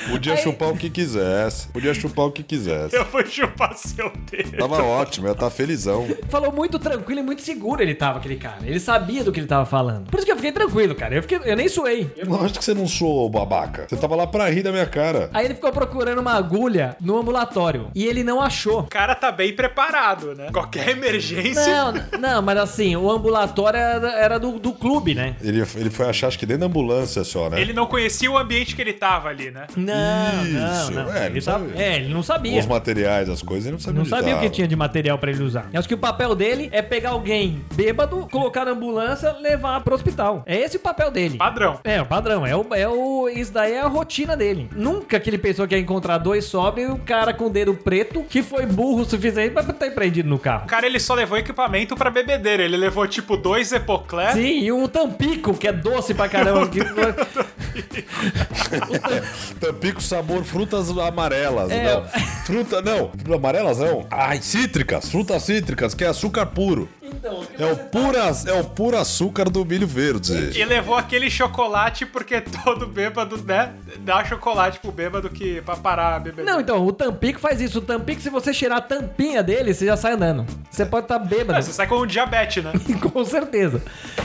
Podia 0.09 0.33
Aí- 0.33 0.39
chupar 0.41 0.69
o 0.69 0.77
que 0.77 0.89
quisesse. 0.89 1.67
Podia 1.69 1.93
chupar 1.93 2.25
o 2.25 2.31
que 2.31 2.43
quisesse. 2.43 2.95
Eu 2.95 3.05
vou 3.05 3.25
chupar 3.25 3.75
seu 3.75 4.11
dedo. 4.29 4.57
Tava 4.57 4.83
ótimo, 4.83 5.27
eu 5.27 5.35
tava 5.35 5.51
felizão. 5.51 6.07
Falou 6.29 6.51
muito 6.51 6.77
tranquilo 6.79 7.19
e 7.19 7.23
muito 7.23 7.41
seguro 7.41 7.81
ele 7.81 7.95
tava, 7.95 8.19
aquele 8.19 8.35
cara. 8.35 8.59
Ele 8.63 8.79
sabia 8.79 9.23
do 9.23 9.31
que 9.31 9.39
ele 9.39 9.47
tava 9.47 9.65
falando. 9.65 10.09
Por 10.09 10.17
isso 10.17 10.25
que 10.25 10.31
eu 10.31 10.35
fiquei 10.35 10.51
tranquilo, 10.51 10.95
cara. 10.95 11.15
Eu, 11.15 11.21
fiquei, 11.21 11.39
eu 11.43 11.55
nem 11.55 11.67
suei. 11.67 12.11
Lógico 12.25 12.59
que 12.59 12.65
você 12.65 12.73
não 12.73 12.87
sou 12.87 13.29
babaca. 13.29 13.85
Você 13.87 13.97
tava 13.97 14.15
lá 14.15 14.27
pra 14.27 14.49
rir 14.49 14.63
da 14.63 14.71
minha 14.71 14.85
cara. 14.85 15.29
Aí 15.33 15.45
ele 15.45 15.55
ficou 15.55 15.71
procurando 15.71 16.19
uma 16.19 16.33
agulha 16.33 16.95
no 17.01 17.17
ambulatório. 17.17 17.89
E 17.95 18.05
ele 18.05 18.23
não 18.23 18.41
achou. 18.41 18.81
O 18.81 18.87
cara 18.89 19.15
tá 19.15 19.31
bem 19.31 19.53
preparado, 19.53 20.35
né? 20.35 20.49
Qualquer 20.51 20.89
emergência. 20.89 21.65
Não, 21.65 22.19
não, 22.19 22.41
mas 22.41 22.57
assim, 22.57 22.95
o 22.95 23.09
ambulatório 23.09 23.77
era, 23.77 24.11
era 24.13 24.39
do, 24.39 24.59
do 24.59 24.71
clube, 24.73 25.13
né? 25.15 25.35
Ele, 25.41 25.63
ele 25.75 25.89
foi 25.89 26.07
achar, 26.07 26.27
acho 26.27 26.39
que 26.39 26.45
dentro 26.45 26.61
da 26.61 26.65
ambulância 26.67 27.23
só, 27.23 27.49
né? 27.49 27.59
Ele 27.61 27.73
não 27.73 27.85
conhecia 27.85 28.29
o 28.31 28.37
ambiente 28.37 28.75
que 28.75 28.81
ele 28.81 28.93
tava 28.99 29.29
ali, 29.29 29.49
né? 29.51 29.65
Não, 29.75 30.45
Isso, 30.45 30.91
não, 30.91 31.05
não. 31.05 31.13
é, 31.13 31.25
ele 31.27 31.41
sabia. 31.41 31.81
é, 31.81 31.95
ele 31.95 32.13
não 32.13 32.21
sabia. 32.21 32.59
Os 32.59 32.65
materiais, 32.65 33.29
as 33.29 33.41
coisas, 33.41 33.65
ele 33.65 33.73
não 33.73 33.79
sabia 33.79 33.99
Não 33.99 34.05
sabia 34.05 34.35
o 34.35 34.39
que 34.39 34.49
tinha 34.49 34.67
de 34.67 34.75
material 34.75 35.17
pra 35.17 35.31
ele 35.31 35.43
usar. 35.43 35.67
Eu 35.71 35.79
acho 35.79 35.87
que 35.87 35.93
o 35.93 35.97
papel 35.97 36.35
dele 36.35 36.69
é 36.71 36.81
pegar 36.81 37.11
alguém 37.11 37.63
bêbado, 37.73 38.27
colocar 38.31 38.65
na 38.65 38.71
ambulância, 38.71 39.31
levar 39.39 39.81
pro 39.81 39.95
hospital. 39.95 40.43
É 40.45 40.57
esse 40.57 40.77
o 40.77 40.79
papel 40.79 41.09
dele. 41.11 41.37
Padrão. 41.37 41.79
É, 41.83 42.01
o 42.01 42.05
padrão. 42.05 42.45
É 42.45 42.55
o, 42.55 42.65
é 42.73 42.87
o, 42.87 43.29
isso 43.29 43.51
daí 43.53 43.73
é 43.73 43.81
a 43.81 43.87
rotina 43.87 44.35
dele. 44.35 44.69
Nunca 44.75 45.19
que 45.19 45.29
ele 45.29 45.37
pensou 45.37 45.67
que 45.67 45.75
ia 45.75 45.81
encontrar 45.81 46.17
dois 46.17 46.45
sóbrios 46.45 46.89
e 46.89 46.91
um 46.91 46.97
cara 46.97 47.33
com 47.33 47.45
o 47.45 47.49
dedo 47.49 47.73
preto 47.73 48.23
que 48.23 48.43
foi 48.43 48.65
burro 48.65 49.01
o 49.01 49.05
suficiente 49.05 49.51
pra 49.51 49.61
estar 49.63 49.91
prendido 49.91 50.27
no 50.29 50.37
carro. 50.37 50.65
O 50.65 50.67
cara 50.67 50.85
ele 50.85 50.99
só 50.99 51.13
levou 51.13 51.37
equipamento 51.37 51.95
pra 51.95 52.09
bebedeira. 52.09 52.63
Ele 52.63 52.77
levou 52.77 53.07
tipo 53.07 53.37
dois 53.37 53.71
Epoclé. 53.71 54.33
Sim, 54.33 54.59
e 54.61 54.71
um 54.71 54.87
tampico, 54.87 55.53
que 55.53 55.67
é 55.67 55.71
doce 55.71 56.13
pra 56.13 56.27
caramba. 56.27 56.69
Tampico 59.59 60.01
sabor 60.01 60.43
frutas 60.43 60.89
amarelas. 60.89 61.71
É, 61.71 61.83
não. 61.83 62.07
Fruta, 62.45 62.81
não. 62.81 63.11
Amarelas 63.35 63.79
não. 63.79 64.05
Ai, 64.09 64.41
cítricas. 64.41 65.09
Frutas 65.09 65.43
cítricas, 65.43 65.93
que 65.93 66.03
é 66.03 66.07
açúcar 66.07 66.45
puro. 66.47 66.89
Então, 67.19 67.45
É 67.57 67.65
o, 67.71 67.75
pura, 67.75 68.31
é 68.47 68.53
o 68.53 68.63
puro 68.63 68.97
açúcar 68.97 69.49
do 69.49 69.65
milho 69.65 69.85
verde. 69.85 70.57
E 70.57 70.63
levou 70.63 70.95
aquele 70.95 71.29
chocolate 71.29 72.05
porque 72.05 72.39
todo 72.63 72.87
bêbado, 72.87 73.37
né? 73.43 73.73
Dá 73.99 74.23
chocolate 74.23 74.79
pro 74.79 74.91
bêbado 74.91 75.29
que, 75.29 75.61
pra 75.61 75.75
parar 75.75 76.15
a 76.15 76.19
bebedeira. 76.19 76.51
Não, 76.51 76.61
então, 76.61 76.85
o 76.85 76.91
Tampico 76.93 77.39
faz 77.39 77.59
isso. 77.59 77.79
O 77.79 77.81
Tampico, 77.81 78.21
se 78.21 78.29
você 78.29 78.53
cheirar 78.53 78.77
a 78.77 78.81
tampinha 78.81 79.43
dele, 79.43 79.73
você 79.73 79.85
já 79.85 79.97
sai 79.97 80.13
andando. 80.13 80.45
Você 80.71 80.85
pode 80.85 81.05
estar 81.05 81.19
bêbado. 81.19 81.59
Ah, 81.59 81.61
Você 81.61 81.73
sai 81.73 81.87
com 81.87 81.95
um 82.01 82.05
diabetes, 82.07 82.63
né? 82.63 82.71
Com 83.11 83.25
certeza. 83.25 83.81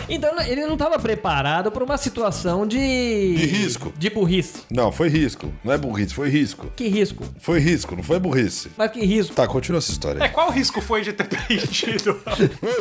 Então, 0.09 0.31
ele 0.43 0.65
não 0.67 0.75
estava 0.75 0.99
preparado 0.99 1.71
para 1.73 1.83
uma 1.83 1.97
situação 1.97 2.67
de... 2.67 3.35
De 3.37 3.47
risco. 3.47 3.93
De 3.97 4.11
burrice. 4.11 4.63
Não, 4.71 4.93
foi 4.93 5.09
risco. 5.09 5.53
Não 5.65 5.73
é 5.73 5.79
burrice, 5.79 6.15
foi 6.15 6.29
risco. 6.29 6.71
Que 6.77 6.87
risco? 6.89 7.25
Foi 7.39 7.59
risco, 7.59 7.97
não 7.97 8.03
foi 8.03 8.19
burrice. 8.21 8.71
Mas 8.77 8.91
que 8.93 9.05
risco? 9.05 9.35
Tá, 9.35 9.47
continua 9.47 9.79
essa 9.79 9.91
história. 9.91 10.23
É, 10.23 10.29
qual 10.29 10.49
o 10.49 10.53
risco 10.53 10.81
foi 10.81 11.03
de 11.03 11.13
ter 11.13 11.25
perdido? 11.27 12.21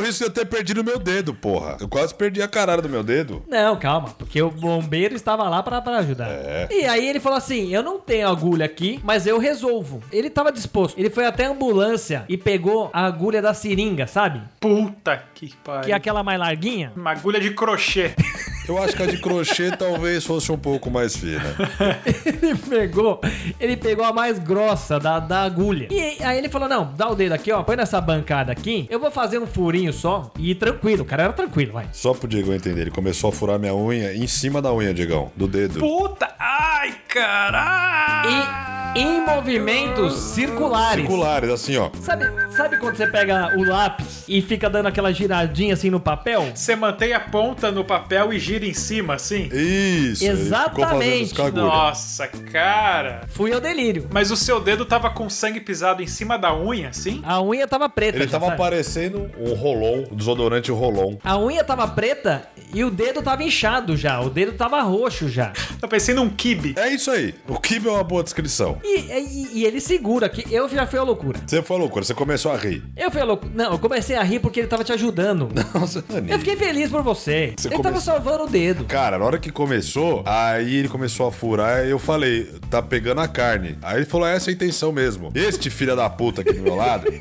O 0.03 0.05
risco 0.05 0.25
de 0.25 0.29
eu 0.29 0.33
ter 0.33 0.45
perdido 0.45 0.83
meu 0.83 0.99
dedo, 0.99 1.33
porra. 1.33 1.77
Eu 1.79 1.87
quase 1.87 2.13
perdi 2.13 2.41
a 2.41 2.47
caralho 2.47 2.81
do 2.81 2.89
meu 2.89 3.01
dedo. 3.01 3.41
Não, 3.47 3.77
calma. 3.77 4.09
Porque 4.09 4.41
o 4.41 4.51
bombeiro 4.51 5.15
estava 5.15 5.47
lá 5.47 5.63
para 5.63 5.81
pra 5.81 5.99
ajudar. 5.99 6.27
É. 6.29 6.67
E 6.69 6.85
aí 6.85 7.07
ele 7.07 7.21
falou 7.21 7.37
assim, 7.37 7.73
eu 7.73 7.81
não 7.81 8.01
tenho 8.01 8.27
agulha 8.27 8.65
aqui, 8.65 8.99
mas 9.01 9.25
eu 9.25 9.39
resolvo. 9.39 10.03
Ele 10.11 10.27
estava 10.27 10.51
disposto. 10.51 10.99
Ele 10.99 11.09
foi 11.09 11.25
até 11.25 11.45
a 11.45 11.51
ambulância 11.51 12.25
e 12.27 12.37
pegou 12.37 12.89
a 12.91 13.05
agulha 13.05 13.41
da 13.41 13.53
seringa, 13.53 14.05
sabe? 14.05 14.41
Puta 14.59 15.23
que 15.33 15.55
pariu. 15.63 15.85
Que 15.85 15.93
é 15.93 15.95
aquela 15.95 16.21
mais 16.21 16.37
larguinha. 16.37 16.91
Uma 16.97 17.11
agulha 17.11 17.39
de 17.39 17.51
crochê. 17.51 18.13
Eu 18.67 18.81
acho 18.81 18.95
que 18.95 19.03
a 19.03 19.05
de 19.05 19.17
crochê 19.17 19.71
talvez 19.77 20.25
fosse 20.25 20.51
um 20.51 20.57
pouco 20.57 20.89
mais 20.89 21.15
fina. 21.15 21.55
ele 22.25 22.55
pegou, 22.55 23.19
ele 23.59 23.77
pegou 23.77 24.05
a 24.05 24.13
mais 24.13 24.39
grossa 24.39 24.99
da, 24.99 25.19
da 25.19 25.41
agulha. 25.41 25.87
E 25.91 26.23
aí 26.23 26.37
ele 26.37 26.49
falou: 26.49 26.69
não, 26.69 26.93
dá 26.95 27.09
o 27.09 27.15
dedo 27.15 27.33
aqui, 27.33 27.51
ó, 27.51 27.63
põe 27.63 27.75
nessa 27.75 27.99
bancada 27.99 28.51
aqui. 28.51 28.87
Eu 28.89 28.99
vou 28.99 29.11
fazer 29.11 29.39
um 29.39 29.47
furinho 29.47 29.91
só 29.91 30.31
e 30.39 30.55
tranquilo. 30.55 31.03
O 31.03 31.05
cara 31.05 31.23
era 31.23 31.33
tranquilo, 31.33 31.73
vai. 31.73 31.87
Só 31.91 32.13
pro 32.13 32.27
Diego 32.27 32.53
entender, 32.53 32.81
ele 32.81 32.91
começou 32.91 33.29
a 33.29 33.33
furar 33.33 33.59
minha 33.59 33.75
unha 33.75 34.13
em 34.13 34.27
cima 34.27 34.61
da 34.61 34.73
unha, 34.73 34.93
Diegão, 34.93 35.31
do 35.35 35.47
dedo. 35.47 35.79
Puta! 35.79 36.33
Ai, 36.39 36.95
caralho! 37.07 38.29
E 38.29 38.73
em 38.95 39.25
movimentos 39.25 40.13
circulares. 40.13 41.01
Circulares, 41.01 41.49
assim, 41.49 41.77
ó. 41.77 41.89
Sabe, 41.99 42.25
sabe 42.55 42.77
quando 42.77 42.95
você 42.95 43.07
pega 43.07 43.57
o 43.57 43.63
lápis 43.63 44.23
e 44.27 44.41
fica 44.41 44.69
dando 44.69 44.87
aquela 44.87 45.11
giradinha 45.11 45.73
assim 45.73 45.89
no 45.89 45.99
papel? 45.99 46.51
Você 46.53 46.75
mantém 46.75 47.13
a 47.13 47.19
ponta 47.19 47.71
no 47.71 47.83
papel 47.83 48.31
e 48.31 48.39
gira 48.39 48.52
em 48.61 48.73
cima, 48.73 49.15
assim? 49.15 49.49
Isso. 49.51 50.23
Exatamente. 50.25 51.33
Nossa, 51.53 52.27
cara. 52.27 53.21
Fui 53.29 53.51
ao 53.53 53.59
delírio. 53.59 54.07
Mas 54.11 54.29
o 54.31 54.37
seu 54.37 54.59
dedo 54.59 54.85
tava 54.85 55.09
com 55.09 55.29
sangue 55.29 55.59
pisado 55.59 56.03
em 56.03 56.07
cima 56.07 56.37
da 56.37 56.55
unha, 56.55 56.89
assim? 56.89 57.21
A 57.25 57.41
unha 57.41 57.67
tava 57.67 57.89
preta. 57.89 58.17
Ele 58.17 58.25
já, 58.25 58.31
tava 58.31 58.45
sabe? 58.47 58.57
parecendo 58.57 59.29
um 59.39 59.53
rolon, 59.53 60.03
um 60.11 60.15
desodorante 60.15 60.71
rolon. 60.71 61.15
A 61.23 61.37
unha 61.39 61.63
tava 61.63 61.87
preta 61.87 62.47
e 62.73 62.83
o 62.83 62.91
dedo 62.91 63.21
tava 63.21 63.43
inchado 63.43 63.95
já. 63.95 64.19
O 64.21 64.29
dedo 64.29 64.53
tava 64.53 64.81
roxo 64.81 65.27
já. 65.29 65.53
Tá 65.79 65.87
parecendo 65.87 66.21
um 66.21 66.29
kibe. 66.29 66.73
É 66.77 66.89
isso 66.89 67.09
aí. 67.11 67.33
O 67.47 67.59
Kibe 67.59 67.87
é 67.87 67.91
uma 67.91 68.03
boa 68.03 68.23
descrição. 68.23 68.77
E, 68.83 68.99
e- 68.99 69.49
e 69.59 69.65
ele 69.65 69.79
segura 69.79 70.27
que 70.29 70.53
eu 70.53 70.67
já 70.69 70.85
fui 70.85 70.99
a 70.99 71.03
loucura. 71.03 71.39
Você 71.45 71.61
falou, 71.61 71.89
quando 71.89 72.05
você 72.05 72.13
começou 72.13 72.51
a 72.51 72.57
rir. 72.57 72.83
Eu 72.95 73.09
fui 73.11 73.21
a 73.21 73.25
loucura. 73.25 73.51
Não, 73.53 73.71
eu 73.73 73.79
comecei 73.79 74.15
a 74.15 74.23
rir 74.23 74.39
porque 74.39 74.59
ele 74.59 74.67
tava 74.67 74.83
te 74.83 74.91
ajudando. 74.91 75.49
Nossa, 75.73 76.03
Eu 76.27 76.39
fiquei 76.39 76.55
feliz 76.55 76.89
por 76.89 77.01
você. 77.03 77.53
Você 77.57 77.67
ele 77.67 77.81
tava 77.81 77.99
salvando 77.99 78.42
o 78.43 78.47
dedo. 78.49 78.85
Cara, 78.85 79.17
na 79.17 79.25
hora 79.25 79.37
que 79.37 79.51
começou, 79.51 80.23
aí 80.25 80.75
ele 80.75 80.89
começou 80.89 81.27
a 81.27 81.31
furar 81.31 81.85
e 81.85 81.89
eu 81.89 81.99
falei, 81.99 82.51
tá 82.69 82.81
pegando 82.81 83.21
a 83.21 83.27
carne. 83.27 83.77
Aí 83.81 83.97
ele 83.97 84.05
falou, 84.05 84.27
é 84.27 84.35
essa 84.35 84.49
é 84.49 84.51
a 84.51 84.53
intenção 84.53 84.91
mesmo. 84.91 85.31
Este 85.33 85.69
filho 85.69 85.95
da 85.95 86.09
puta 86.09 86.41
aqui 86.41 86.53
do 86.53 86.61
meu 86.61 86.75
lado. 86.75 87.11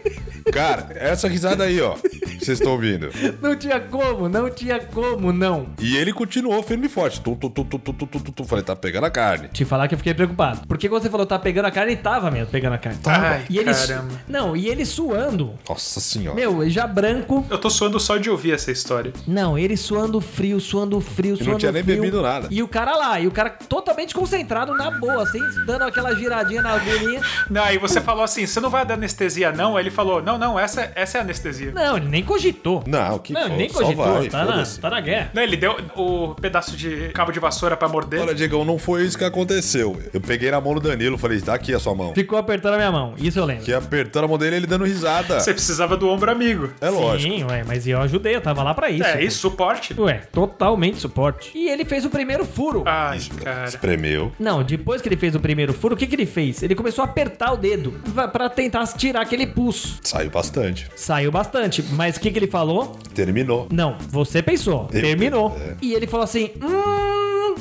Cara, 0.52 0.88
essa 0.95 1.29
risada 1.29 1.64
aí, 1.64 1.81
ó. 1.81 1.95
que 1.95 2.45
Vocês 2.45 2.59
estão 2.59 2.73
ouvindo. 2.73 3.09
Não 3.41 3.57
tinha 3.57 3.79
como, 3.81 4.29
não 4.29 4.50
tinha 4.50 4.81
como, 4.81 5.33
não. 5.33 5.69
E 5.81 5.97
ele 5.97 6.12
continuou 6.12 6.62
firme 6.62 6.87
e 6.87 6.88
forte. 6.88 7.21
Tum, 7.21 7.35
tum, 7.37 7.49
tum, 7.49 7.64
tum, 7.64 7.79
tum, 7.79 7.93
tum, 7.93 8.07
tum, 8.07 8.33
tum. 8.33 8.45
Falei, 8.45 8.64
tá 8.64 8.75
pegando 8.75 9.05
a 9.05 9.11
carne. 9.11 9.49
Te 9.49 9.64
falar 9.64 9.87
que 9.88 9.95
eu 9.95 9.99
fiquei 9.99 10.14
preocupado. 10.14 10.67
Porque 10.67 10.88
quando 10.88 11.02
você 11.02 11.11
falou 11.11 11.25
tá 11.26 11.38
pegando 11.38 11.67
a 11.67 11.71
carne, 11.71 11.97
tava 11.97 12.31
mesmo 12.31 12.49
pegando 12.49 12.75
a 12.75 12.79
carne. 12.79 12.99
Tava. 13.00 13.26
Ai, 13.26 13.45
e 13.49 13.59
ele, 13.59 13.73
caramba. 13.73 14.21
Não, 14.26 14.57
e 14.57 14.69
ele 14.69 14.85
suando. 14.85 15.55
Nossa 15.69 16.00
senhora. 16.00 16.35
Meu, 16.35 16.69
já 16.69 16.87
branco. 16.87 17.47
Eu 17.49 17.59
tô 17.59 17.71
suando 17.71 18.00
só 18.00 18.17
de 18.17 18.29
ouvir 18.29 18.52
essa 18.52 18.73
história. 18.73 19.12
Não, 19.26 19.57
ele 19.57 19.76
suando 19.76 20.21
frio, 20.21 20.59
suando 20.61 21.00
frio 21.00 21.12
suando 21.37 21.52
não 21.52 21.59
tinha 21.59 21.73
nem 21.73 21.83
frio. 21.83 21.97
bebido 21.97 22.23
nada. 22.23 22.49
E 22.50 22.62
o 22.62 22.69
cara 22.69 22.97
lá, 22.97 23.21
e 23.21 23.26
o 23.26 23.31
cara 23.31 23.50
totalmente 23.50 24.14
concentrado 24.14 24.75
na 24.75 24.90
boa, 24.90 25.23
assim, 25.23 25.40
dando 25.66 25.83
aquela 25.83 26.14
giradinha 26.14 26.62
na 26.62 26.73
agulhinha. 26.73 27.21
Não, 27.50 27.62
aí 27.62 27.78
você 27.78 28.00
falou 28.00 28.25
assim, 28.25 28.47
você 28.47 28.61
não 28.61 28.71
vai 28.71 28.85
dar 28.87 28.95
anestesia 28.95 29.52
não? 29.52 29.76
Aí 29.76 29.83
ele 29.83 29.90
falou, 29.90 30.23
não, 30.23 30.38
não, 30.38 30.59
essa, 30.59 30.90
essa 30.95 31.19
é 31.19 31.21
a 31.21 31.25
anestesia. 31.25 31.73
Não, 31.73 31.97
ele 31.97 32.09
nem 32.09 32.23
cogitou. 32.23 32.83
Não, 32.87 33.19
que 33.19 33.33
Não, 33.33 33.47
ele 33.47 33.57
nem 33.57 33.69
só 33.69 33.81
cogitou. 33.81 34.04
vai, 34.04 34.28
tá, 34.28 34.45
na, 34.45 34.64
tá 34.64 34.90
na 34.90 35.00
guerra. 35.00 35.31
Não, 35.35 35.42
ele 35.42 35.57
deu 35.57 35.76
o 35.97 36.35
pedaço 36.35 36.76
de 36.76 37.11
cabo 37.11 37.33
de 37.33 37.40
vassoura 37.40 37.76
pra 37.76 37.88
morder. 37.88 38.21
Olha, 38.21 38.35
Diegão, 38.35 38.64
não 38.64 38.78
foi 38.78 39.04
isso 39.04 39.19
que 39.19 39.25
aconteceu. 39.25 40.00
Eu 40.12 40.21
peguei 40.21 40.50
na 40.50 40.61
mão 40.61 40.75
do 40.75 40.81
Danilo, 40.81 41.19
falei, 41.19 41.40
tá 41.40 41.54
aqui 41.54 41.75
a 41.75 41.78
sua 41.78 41.95
mão. 41.95 42.14
Ficou 42.14 42.38
apertando 42.38 42.75
a 42.75 42.76
minha 42.78 42.92
mão, 42.92 43.14
isso 43.19 43.38
eu 43.38 43.45
lembro. 43.45 43.64
Que 43.64 43.73
apertando 43.75 44.25
a 44.25 44.28
mão 44.28 44.38
dele, 44.38 44.57
ele 44.57 44.66
dando 44.66 44.85
risada. 44.85 45.40
Você 45.40 45.52
precisava 45.52 45.97
do 45.97 46.09
ombro 46.09 46.31
amigo. 46.31 46.71
É 46.81 46.88
lógico. 46.88 47.33
Sim, 47.35 47.45
ué, 47.45 47.64
mas 47.66 47.87
eu 47.87 48.00
ajudei, 48.00 48.37
eu 48.37 48.40
tava 48.40 48.62
lá 48.62 48.75
pra 48.75 48.90
isso. 48.90 49.04
É, 49.04 49.23
isso, 49.23 49.38
suporte. 49.38 49.95
Ué, 49.99 50.23
totalmente 50.33 50.99
suporte. 51.02 51.50
E 51.54 51.68
ele 51.68 51.85
fez 51.85 52.04
o 52.04 52.11
primeiro 52.11 52.44
furo. 52.44 52.82
Ai, 52.87 53.21
cara. 53.42 53.64
Espremeu. 53.68 54.32
Não, 54.38 54.62
depois 54.62 55.02
que 55.02 55.09
ele 55.09 55.16
fez 55.16 55.35
o 55.35 55.40
primeiro 55.40 55.73
furo, 55.73 55.94
o 55.94 55.99
que, 55.99 56.06
que 56.06 56.14
ele 56.14 56.26
fez? 56.26 56.62
Ele 56.62 56.75
começou 56.75 57.02
a 57.04 57.06
apertar 57.09 57.52
o 57.52 57.56
dedo 57.56 57.92
pra- 58.14 58.28
pra 58.28 58.49
tentar 58.49 58.87
tirar 58.87 59.21
aquele 59.23 59.47
pulso. 59.47 59.99
Saiu 60.02 60.30
bastante. 60.30 60.88
Saiu 60.97 61.30
bastante, 61.30 61.82
mas 61.92 62.16
o 62.16 62.21
que, 62.21 62.30
que 62.30 62.38
ele 62.38 62.47
falou? 62.47 62.97
Terminou. 63.14 63.66
Não, 63.71 63.97
você 64.09 64.42
pensou. 64.42 64.88
Eu- 64.92 65.02
Terminou. 65.02 65.56
é. 65.61 65.75
E 65.82 65.92
ele 65.94 66.06
falou 66.06 66.25
assim: 66.25 66.50
hum, 66.62 67.01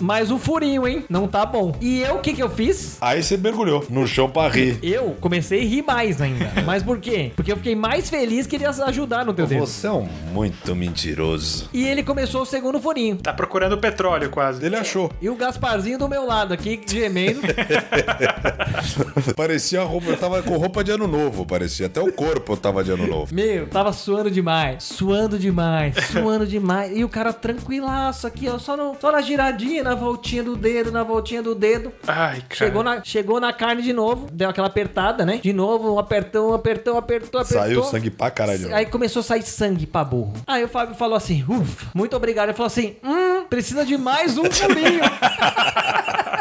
mais 0.02 0.32
um 0.32 0.38
furinho, 0.38 0.88
hein? 0.88 1.06
Não 1.10 1.28
tá 1.28 1.46
bom. 1.46 1.76
E 1.80 2.02
eu, 2.02 2.16
o 2.16 2.20
que, 2.20 2.34
que 2.34 2.44
eu 2.44 2.50
fiz? 2.50 2.98
Aí 3.02 3.22
você 3.22 3.38
mergulhou 3.38 3.86
no 3.90 4.08
chão 4.08 4.30
pra 4.30 4.48
rir. 4.48 4.80
Eu 4.82 5.16
comecei 5.20 5.62
a 5.62 5.66
rir 5.66 5.84
mais 5.84 6.22
ainda. 6.22 6.52
Mas 6.66 6.84
por 6.84 7.00
quê? 7.00 7.32
Porque 7.36 7.52
eu 7.52 7.58
fiquei 7.58 7.76
mais 7.76 8.10
feliz 8.10 8.48
que 8.48 8.56
ele 8.56 8.64
ia 8.64 8.70
ajudar 8.70 9.26
no 9.26 9.34
teu 9.34 9.46
dedo. 9.48 9.60
Você 9.60 9.88
é 9.88 9.92
um 9.92 10.08
muito 10.32 10.76
mentiroso. 10.76 11.70
E 11.74 11.86
ele 11.86 12.04
começou 12.04 12.42
o 12.42 12.46
segundo 12.46 12.80
furinho. 12.80 13.18
Tá 13.18 13.34
procurando 13.34 13.78
petróleo 13.78 14.30
quase. 14.30 14.66
Ele 14.66 14.76
achou. 14.76 15.12
E 15.22 15.30
o 15.30 15.36
Gasparzinho 15.36 15.98
do 15.98 16.08
meu 16.10 16.26
lado 16.26 16.54
aqui, 16.54 16.80
gemendo. 16.86 17.42
Parecia 19.36 19.82
a 19.82 19.84
roupa. 19.84 20.08
Eu 20.08 20.18
tava 20.18 20.42
com 20.42 20.58
roupa 20.58 20.84
de 20.84 20.92
ano 20.92 21.08
novo, 21.08 21.46
parecia. 21.46 21.88
Até 21.88 22.02
o 22.02 22.12
corpo 22.12 22.54
eu 22.54 22.58
tava 22.58 22.84
de 22.84 22.92
ano 22.92 23.08
novo. 23.08 23.34
Meu, 23.34 23.68
tava 23.68 23.94
suando 23.94 24.30
demais. 24.32 24.84
Suando 24.84 25.38
demais. 25.38 25.96
Suando 26.12 26.46
demais. 26.46 26.96
E 26.96 27.04
o 27.04 27.10
cara 27.10 27.34
tranquilaço 27.34 28.28
aqui, 28.28 28.48
ó. 28.50 28.58
Só, 28.58 28.76
no, 28.76 28.96
só 29.00 29.12
na 29.12 29.22
giradinha, 29.22 29.84
na 29.84 29.91
voltinha 29.96 30.44
do 30.44 30.56
dedo, 30.56 30.92
na 30.92 31.04
voltinha 31.04 31.42
do 31.42 31.54
dedo. 31.56 31.92
Ai, 32.08 32.42
cara. 32.42 32.56
Chegou 32.56 32.84
na, 32.84 33.04
chegou 33.04 33.40
na 33.40 33.54
carne 33.54 33.82
de 33.82 33.94
novo. 33.94 34.28
Deu 34.32 34.50
aquela 34.50 34.68
apertada, 34.68 35.26
né? 35.26 35.40
De 35.42 35.54
novo, 35.54 35.94
um 35.94 36.00
apertão, 36.00 36.54
apertão, 36.54 36.98
apertou, 36.98 37.40
apertou. 37.40 37.62
Saiu 37.62 37.84
sangue 37.84 38.10
pra 38.10 38.32
caralho. 38.32 38.74
Aí 38.76 38.86
começou 38.86 39.22
a 39.22 39.24
sair 39.24 39.44
sangue 39.44 39.86
pra 39.86 40.04
burro. 40.04 40.34
Aí 40.48 40.64
o 40.64 40.68
Fábio 40.68 40.96
falou 40.96 41.16
assim: 41.16 41.44
ufa, 41.48 41.88
muito 41.94 42.16
obrigado. 42.16 42.50
Ele 42.50 42.58
falou 42.58 42.68
assim: 42.68 42.96
hum, 43.04 43.46
precisa 43.50 43.86
de 43.86 43.98
mais 43.98 44.38
um 44.38 44.46
furinho. 44.46 45.02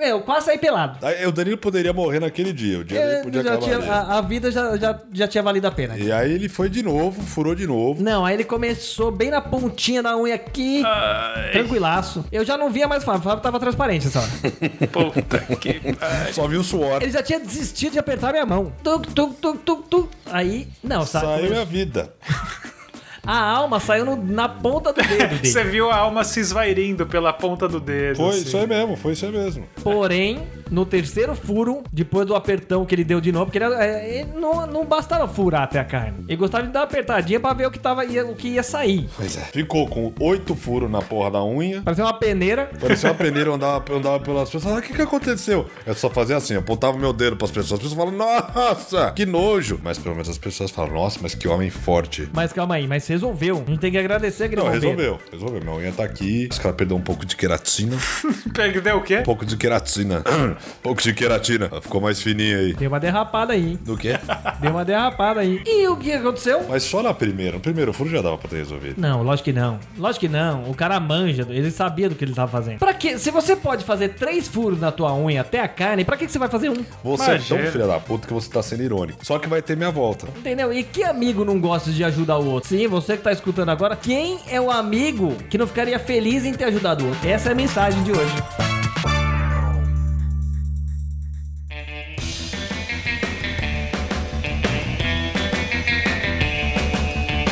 Meu, 0.00 0.22
quase 0.22 0.46
saí 0.46 0.56
pelado. 0.56 1.04
Aí 1.06 1.26
o 1.26 1.30
Danilo 1.30 1.58
poderia 1.58 1.92
morrer 1.92 2.20
naquele 2.20 2.54
dia. 2.54 2.78
O 2.78 2.84
dia 2.84 2.98
É, 2.98 3.06
dele 3.06 3.22
podia 3.24 3.42
já 3.42 3.50
acabar 3.50 3.64
tinha- 3.64 3.76
ali. 3.76 3.88
a, 3.90 4.18
a 4.18 4.20
vida 4.22 4.50
já, 4.50 4.76
já, 4.78 4.98
já 5.12 5.28
tinha 5.28 5.42
valido 5.42 5.66
a 5.66 5.70
pena. 5.70 5.96
E 5.98 6.10
aí 6.10 6.32
ele 6.32 6.48
foi 6.48 6.70
de 6.70 6.82
novo, 6.82 7.20
furou 7.22 7.54
de 7.54 7.66
novo. 7.66 8.02
Não, 8.02 8.24
aí 8.24 8.32
ele 8.34 8.44
começou 8.44 9.10
bem 9.10 9.30
na 9.30 9.42
pontinha 9.42 10.02
da 10.02 10.16
unha 10.16 10.34
aqui, 10.36 10.82
Ai, 10.86 11.50
tranquilaço. 11.52 12.24
Eu 12.32 12.46
já 12.46 12.56
não 12.56 12.70
via 12.70 12.88
mais 12.88 13.02
o 13.02 13.06
Fábio, 13.06 13.20
o 13.20 13.24
Fábio 13.24 13.42
tava 13.42 13.60
transparente 13.60 14.06
essa 14.06 14.20
hora. 14.20 14.30
puta 14.90 15.38
que... 15.56 15.80
Ai. 16.00 16.32
Só 16.32 16.48
viu 16.48 16.64
suor. 16.64 17.02
Ele 17.02 17.12
já 17.12 17.22
tinha 17.22 17.38
desistido 17.38 17.92
de 17.92 17.98
apertar 17.98 18.32
minha 18.32 18.46
mão. 18.46 18.72
Tuk, 18.82 19.06
tuk, 19.12 19.34
tuk, 19.34 19.58
tuk, 19.58 19.82
tuk. 19.88 20.08
Aí, 20.32 20.66
não, 20.82 21.04
sabe? 21.04 21.26
Saiu 21.26 21.60
a 21.60 21.64
vida. 21.66 22.10
A 23.26 23.38
alma 23.38 23.78
saiu 23.78 24.04
no- 24.04 24.16
na 24.16 24.48
ponta 24.48 24.92
do 24.92 25.02
dedo 25.02 25.18
dele. 25.28 25.40
Você 25.46 25.62
viu 25.64 25.90
a 25.90 25.96
alma 25.96 26.24
se 26.24 26.40
esvairindo 26.40 27.06
pela 27.06 27.32
ponta 27.32 27.68
do 27.68 27.78
dedo. 27.78 28.16
Foi 28.16 28.28
assim. 28.30 28.42
isso 28.42 28.56
aí 28.56 28.66
mesmo, 28.66 28.96
foi 28.96 29.12
isso 29.12 29.26
aí 29.26 29.32
mesmo. 29.32 29.66
Porém, 29.82 30.42
no 30.70 30.86
terceiro 30.86 31.34
furo, 31.34 31.82
depois 31.92 32.26
do 32.26 32.34
apertão 32.34 32.84
que 32.84 32.94
ele 32.94 33.04
deu 33.04 33.20
de 33.20 33.32
novo, 33.32 33.46
porque 33.46 33.58
ele, 33.58 33.74
é, 33.74 34.20
ele 34.20 34.32
não, 34.38 34.66
não 34.66 34.84
bastava 34.84 35.26
furar 35.28 35.62
até 35.62 35.78
a 35.78 35.84
carne. 35.84 36.24
Ele 36.28 36.36
gostava 36.36 36.66
de 36.66 36.72
dar 36.72 36.80
uma 36.80 36.84
apertadinha 36.84 37.40
pra 37.40 37.52
ver 37.52 37.66
o 37.66 37.70
que, 37.70 37.78
tava, 37.78 38.04
ia, 38.04 38.26
o 38.26 38.34
que 38.34 38.48
ia 38.48 38.62
sair. 38.62 39.08
Pois 39.16 39.36
é. 39.36 39.40
Ficou 39.40 39.88
com 39.88 40.12
oito 40.20 40.54
furos 40.54 40.90
na 40.90 41.02
porra 41.02 41.30
da 41.30 41.44
unha. 41.44 41.82
Parecia 41.82 42.04
uma 42.04 42.14
peneira. 42.14 42.70
Parecia 42.80 43.10
uma 43.10 43.14
peneira, 43.14 43.50
eu 43.50 43.54
andava, 43.54 43.84
eu 43.88 43.96
andava 43.96 44.20
pelas 44.20 44.50
pessoas. 44.50 44.74
Ah, 44.74 44.78
o 44.78 44.82
que 44.82 44.92
que 44.92 45.02
aconteceu? 45.02 45.68
Eu 45.86 45.94
só 45.94 46.08
fazia 46.08 46.36
assim, 46.36 46.54
eu 46.54 46.60
apontava 46.60 46.96
meu 46.98 47.12
dedo 47.12 47.36
pras 47.36 47.50
pessoas. 47.50 47.80
As 47.80 47.88
pessoas 47.88 47.98
falam, 47.98 48.16
nossa, 48.16 49.10
que 49.12 49.26
nojo. 49.26 49.80
Mas 49.82 49.98
pelo 49.98 50.14
menos 50.14 50.28
as 50.28 50.38
pessoas 50.38 50.70
falam, 50.70 50.94
nossa, 50.94 51.18
mas 51.22 51.34
que 51.34 51.48
homem 51.48 51.70
forte. 51.70 52.28
Mas 52.32 52.52
calma 52.52 52.76
aí, 52.76 52.86
mas 52.86 53.06
resolveu. 53.06 53.64
Não 53.66 53.76
tem 53.76 53.90
que 53.90 53.98
agradecer 53.98 54.44
aquele 54.44 54.62
Não, 54.62 54.70
resolveu, 54.70 55.18
resolveu. 55.30 55.60
Minha 55.60 55.74
unha 55.74 55.92
tá 55.92 56.04
aqui. 56.04 56.48
Os 56.50 56.58
caras 56.58 56.76
perdeu 56.76 56.96
um 56.96 57.00
pouco 57.00 57.24
de 57.24 57.36
queratina. 57.36 57.96
Perdeu 58.54 58.96
o 58.96 59.02
quê? 59.02 59.18
Um 59.18 59.22
pouco 59.22 59.44
de 59.44 59.56
queratina. 59.56 60.22
pouco 60.82 61.00
de 61.02 61.12
queratina. 61.12 61.68
Ela 61.70 61.80
Ficou 61.80 62.00
mais 62.00 62.20
fininha 62.20 62.58
aí. 62.58 62.72
Deu 62.74 62.88
uma 62.88 63.00
derrapada 63.00 63.52
aí. 63.52 63.76
Do 63.78 63.96
quê? 63.96 64.18
Deu 64.60 64.70
uma 64.70 64.84
derrapada 64.84 65.40
aí. 65.40 65.62
E 65.66 65.86
o 65.88 65.96
que 65.96 66.12
aconteceu? 66.12 66.64
Mas 66.68 66.82
só 66.82 67.02
na 67.02 67.12
primeira. 67.14 67.54
No 67.54 67.60
primeiro 67.60 67.92
furo 67.92 68.10
já 68.10 68.20
dava 68.22 68.38
pra 68.38 68.48
ter 68.48 68.56
resolvido. 68.56 69.00
Não, 69.00 69.22
lógico 69.22 69.44
que 69.46 69.52
não. 69.52 69.78
Lógico 69.98 70.20
que 70.26 70.28
não. 70.28 70.70
O 70.70 70.74
cara 70.74 70.98
manja, 71.00 71.46
ele 71.50 71.70
sabia 71.70 72.08
do 72.08 72.14
que 72.14 72.24
ele 72.24 72.34
tava 72.34 72.50
fazendo. 72.50 72.78
Pra 72.78 72.94
quê? 72.94 73.18
Se 73.18 73.30
você 73.30 73.56
pode 73.56 73.84
fazer 73.84 74.10
três 74.10 74.46
furos 74.48 74.80
na 74.80 74.90
tua 74.92 75.14
unha 75.14 75.40
até 75.40 75.60
a 75.60 75.68
carne, 75.68 76.04
pra 76.04 76.16
que 76.16 76.26
que 76.26 76.32
você 76.32 76.38
vai 76.38 76.48
fazer 76.48 76.68
um? 76.70 76.84
Você 77.04 77.22
é 77.22 77.34
Imagina. 77.34 77.62
tão 77.62 77.72
filha 77.72 77.86
da 77.86 77.98
puta 78.00 78.26
que 78.26 78.32
você 78.32 78.50
tá 78.50 78.62
sendo 78.62 78.82
irônico. 78.82 79.24
Só 79.24 79.38
que 79.38 79.48
vai 79.48 79.62
ter 79.62 79.76
minha 79.76 79.90
volta. 79.90 80.26
Entendeu? 80.36 80.72
E 80.72 80.82
que 80.82 81.02
amigo 81.02 81.44
não 81.44 81.60
gosta 81.60 81.90
de 81.90 82.04
ajudar 82.04 82.38
o 82.38 82.46
outro? 82.46 82.68
Sim, 82.70 82.86
você 82.86 83.16
que 83.16 83.22
tá 83.22 83.32
escutando 83.32 83.70
agora, 83.70 83.96
quem 83.96 84.38
é 84.48 84.60
o 84.60 84.70
amigo 84.70 85.34
que 85.48 85.58
não 85.58 85.66
ficaria 85.66 85.98
feliz 85.98 86.44
em 86.44 86.52
ter 86.52 86.64
ajudado 86.64 87.04
o 87.04 87.08
outro? 87.08 87.28
Essa 87.28 87.48
é 87.50 87.52
a 87.52 87.54
mensagem 87.54 88.02
de 88.02 88.12
hoje. 88.12 88.69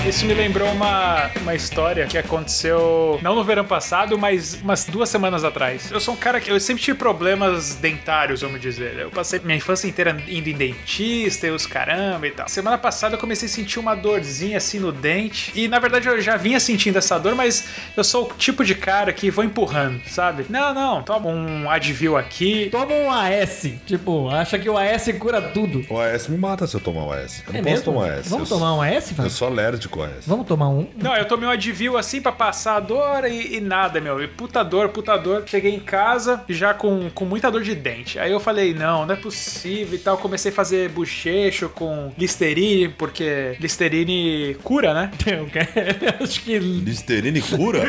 Isso 0.08 0.24
me 0.24 0.32
lembrou 0.32 0.66
uma, 0.72 1.30
uma 1.42 1.54
história 1.54 2.06
que 2.06 2.16
aconteceu 2.16 3.18
não 3.22 3.34
no 3.34 3.44
verão 3.44 3.62
passado, 3.64 4.16
mas 4.18 4.54
umas 4.62 4.86
duas 4.86 5.10
semanas 5.10 5.44
atrás. 5.44 5.90
Eu 5.90 6.00
sou 6.00 6.14
um 6.14 6.16
cara 6.16 6.40
que 6.40 6.50
eu 6.50 6.58
sempre 6.58 6.82
tive 6.82 6.96
problemas 6.96 7.74
dentários, 7.74 8.40
vamos 8.40 8.58
dizer. 8.58 8.96
Eu 8.98 9.10
passei 9.10 9.38
minha 9.44 9.58
infância 9.58 9.86
inteira 9.86 10.16
indo 10.26 10.48
em 10.48 10.54
dentista 10.54 11.46
e 11.46 11.50
os 11.50 11.66
caramba 11.66 12.26
e 12.26 12.30
tal. 12.30 12.48
Semana 12.48 12.78
passada 12.78 13.16
eu 13.16 13.18
comecei 13.18 13.46
a 13.46 13.50
sentir 13.52 13.78
uma 13.78 13.94
dorzinha 13.94 14.56
assim 14.56 14.78
no 14.78 14.90
dente. 14.92 15.52
E 15.54 15.68
na 15.68 15.78
verdade 15.78 16.08
eu 16.08 16.18
já 16.22 16.38
vinha 16.38 16.58
sentindo 16.58 16.96
essa 16.96 17.18
dor, 17.18 17.34
mas 17.34 17.66
eu 17.94 18.02
sou 18.02 18.24
o 18.30 18.34
tipo 18.34 18.64
de 18.64 18.74
cara 18.74 19.12
que 19.12 19.30
vou 19.30 19.44
empurrando, 19.44 20.00
sabe? 20.08 20.46
Não, 20.48 20.72
não, 20.72 21.02
toma 21.02 21.28
um 21.28 21.68
Advil 21.68 22.16
aqui. 22.16 22.70
Toma 22.72 22.94
um 22.94 23.10
AS. 23.12 23.72
Tipo, 23.84 24.30
acha 24.30 24.58
que 24.58 24.70
o 24.70 24.78
AS 24.78 25.06
cura 25.18 25.42
tudo. 25.42 25.84
O 25.90 26.00
AS 26.00 26.28
me 26.28 26.38
mata 26.38 26.66
se 26.66 26.74
eu 26.74 26.80
tomar 26.80 27.04
o 27.04 27.12
AS. 27.12 27.42
Eu 27.46 27.52
não 27.52 27.60
É 27.60 27.62
posso 27.62 27.74
mesmo? 27.74 27.84
tomar 27.84 28.10
AS. 28.12 28.28
Vamos 28.28 28.50
eu, 28.50 28.56
tomar 28.56 28.74
um 28.74 28.80
AS, 28.80 29.12
Eu 29.18 29.28
sou 29.28 29.48
alérgico 29.48 29.97
AS. 30.02 30.26
Vamos 30.26 30.46
tomar 30.46 30.68
um. 30.68 30.86
Não, 30.96 31.16
eu 31.16 31.24
tomei 31.26 31.48
um 31.48 31.52
Advil 31.52 31.96
assim 31.96 32.20
pra 32.20 32.32
passar 32.32 32.76
a 32.76 32.80
dor 32.80 33.24
e, 33.24 33.56
e 33.56 33.60
nada, 33.60 34.00
meu. 34.00 34.22
E 34.22 34.28
puta 34.28 34.62
dor, 34.62 34.88
puta 34.90 35.16
dor. 35.16 35.44
Cheguei 35.46 35.74
em 35.74 35.80
casa 35.80 36.42
já 36.48 36.74
com, 36.74 37.10
com 37.10 37.24
muita 37.24 37.50
dor 37.50 37.62
de 37.62 37.74
dente. 37.74 38.18
Aí 38.18 38.32
eu 38.32 38.40
falei, 38.40 38.74
não, 38.74 39.06
não 39.06 39.14
é 39.14 39.16
possível 39.16 39.94
e 39.94 39.98
tal. 39.98 40.18
Comecei 40.18 40.50
a 40.50 40.54
fazer 40.54 40.88
bochecho 40.90 41.68
com 41.68 42.12
Listerine, 42.18 42.88
porque 42.88 43.56
Listerine 43.60 44.56
cura, 44.62 44.92
né? 44.94 45.10
Eu 45.26 46.24
acho 46.24 46.42
que. 46.42 46.58
Listerine 46.58 47.40
cura? 47.40 47.82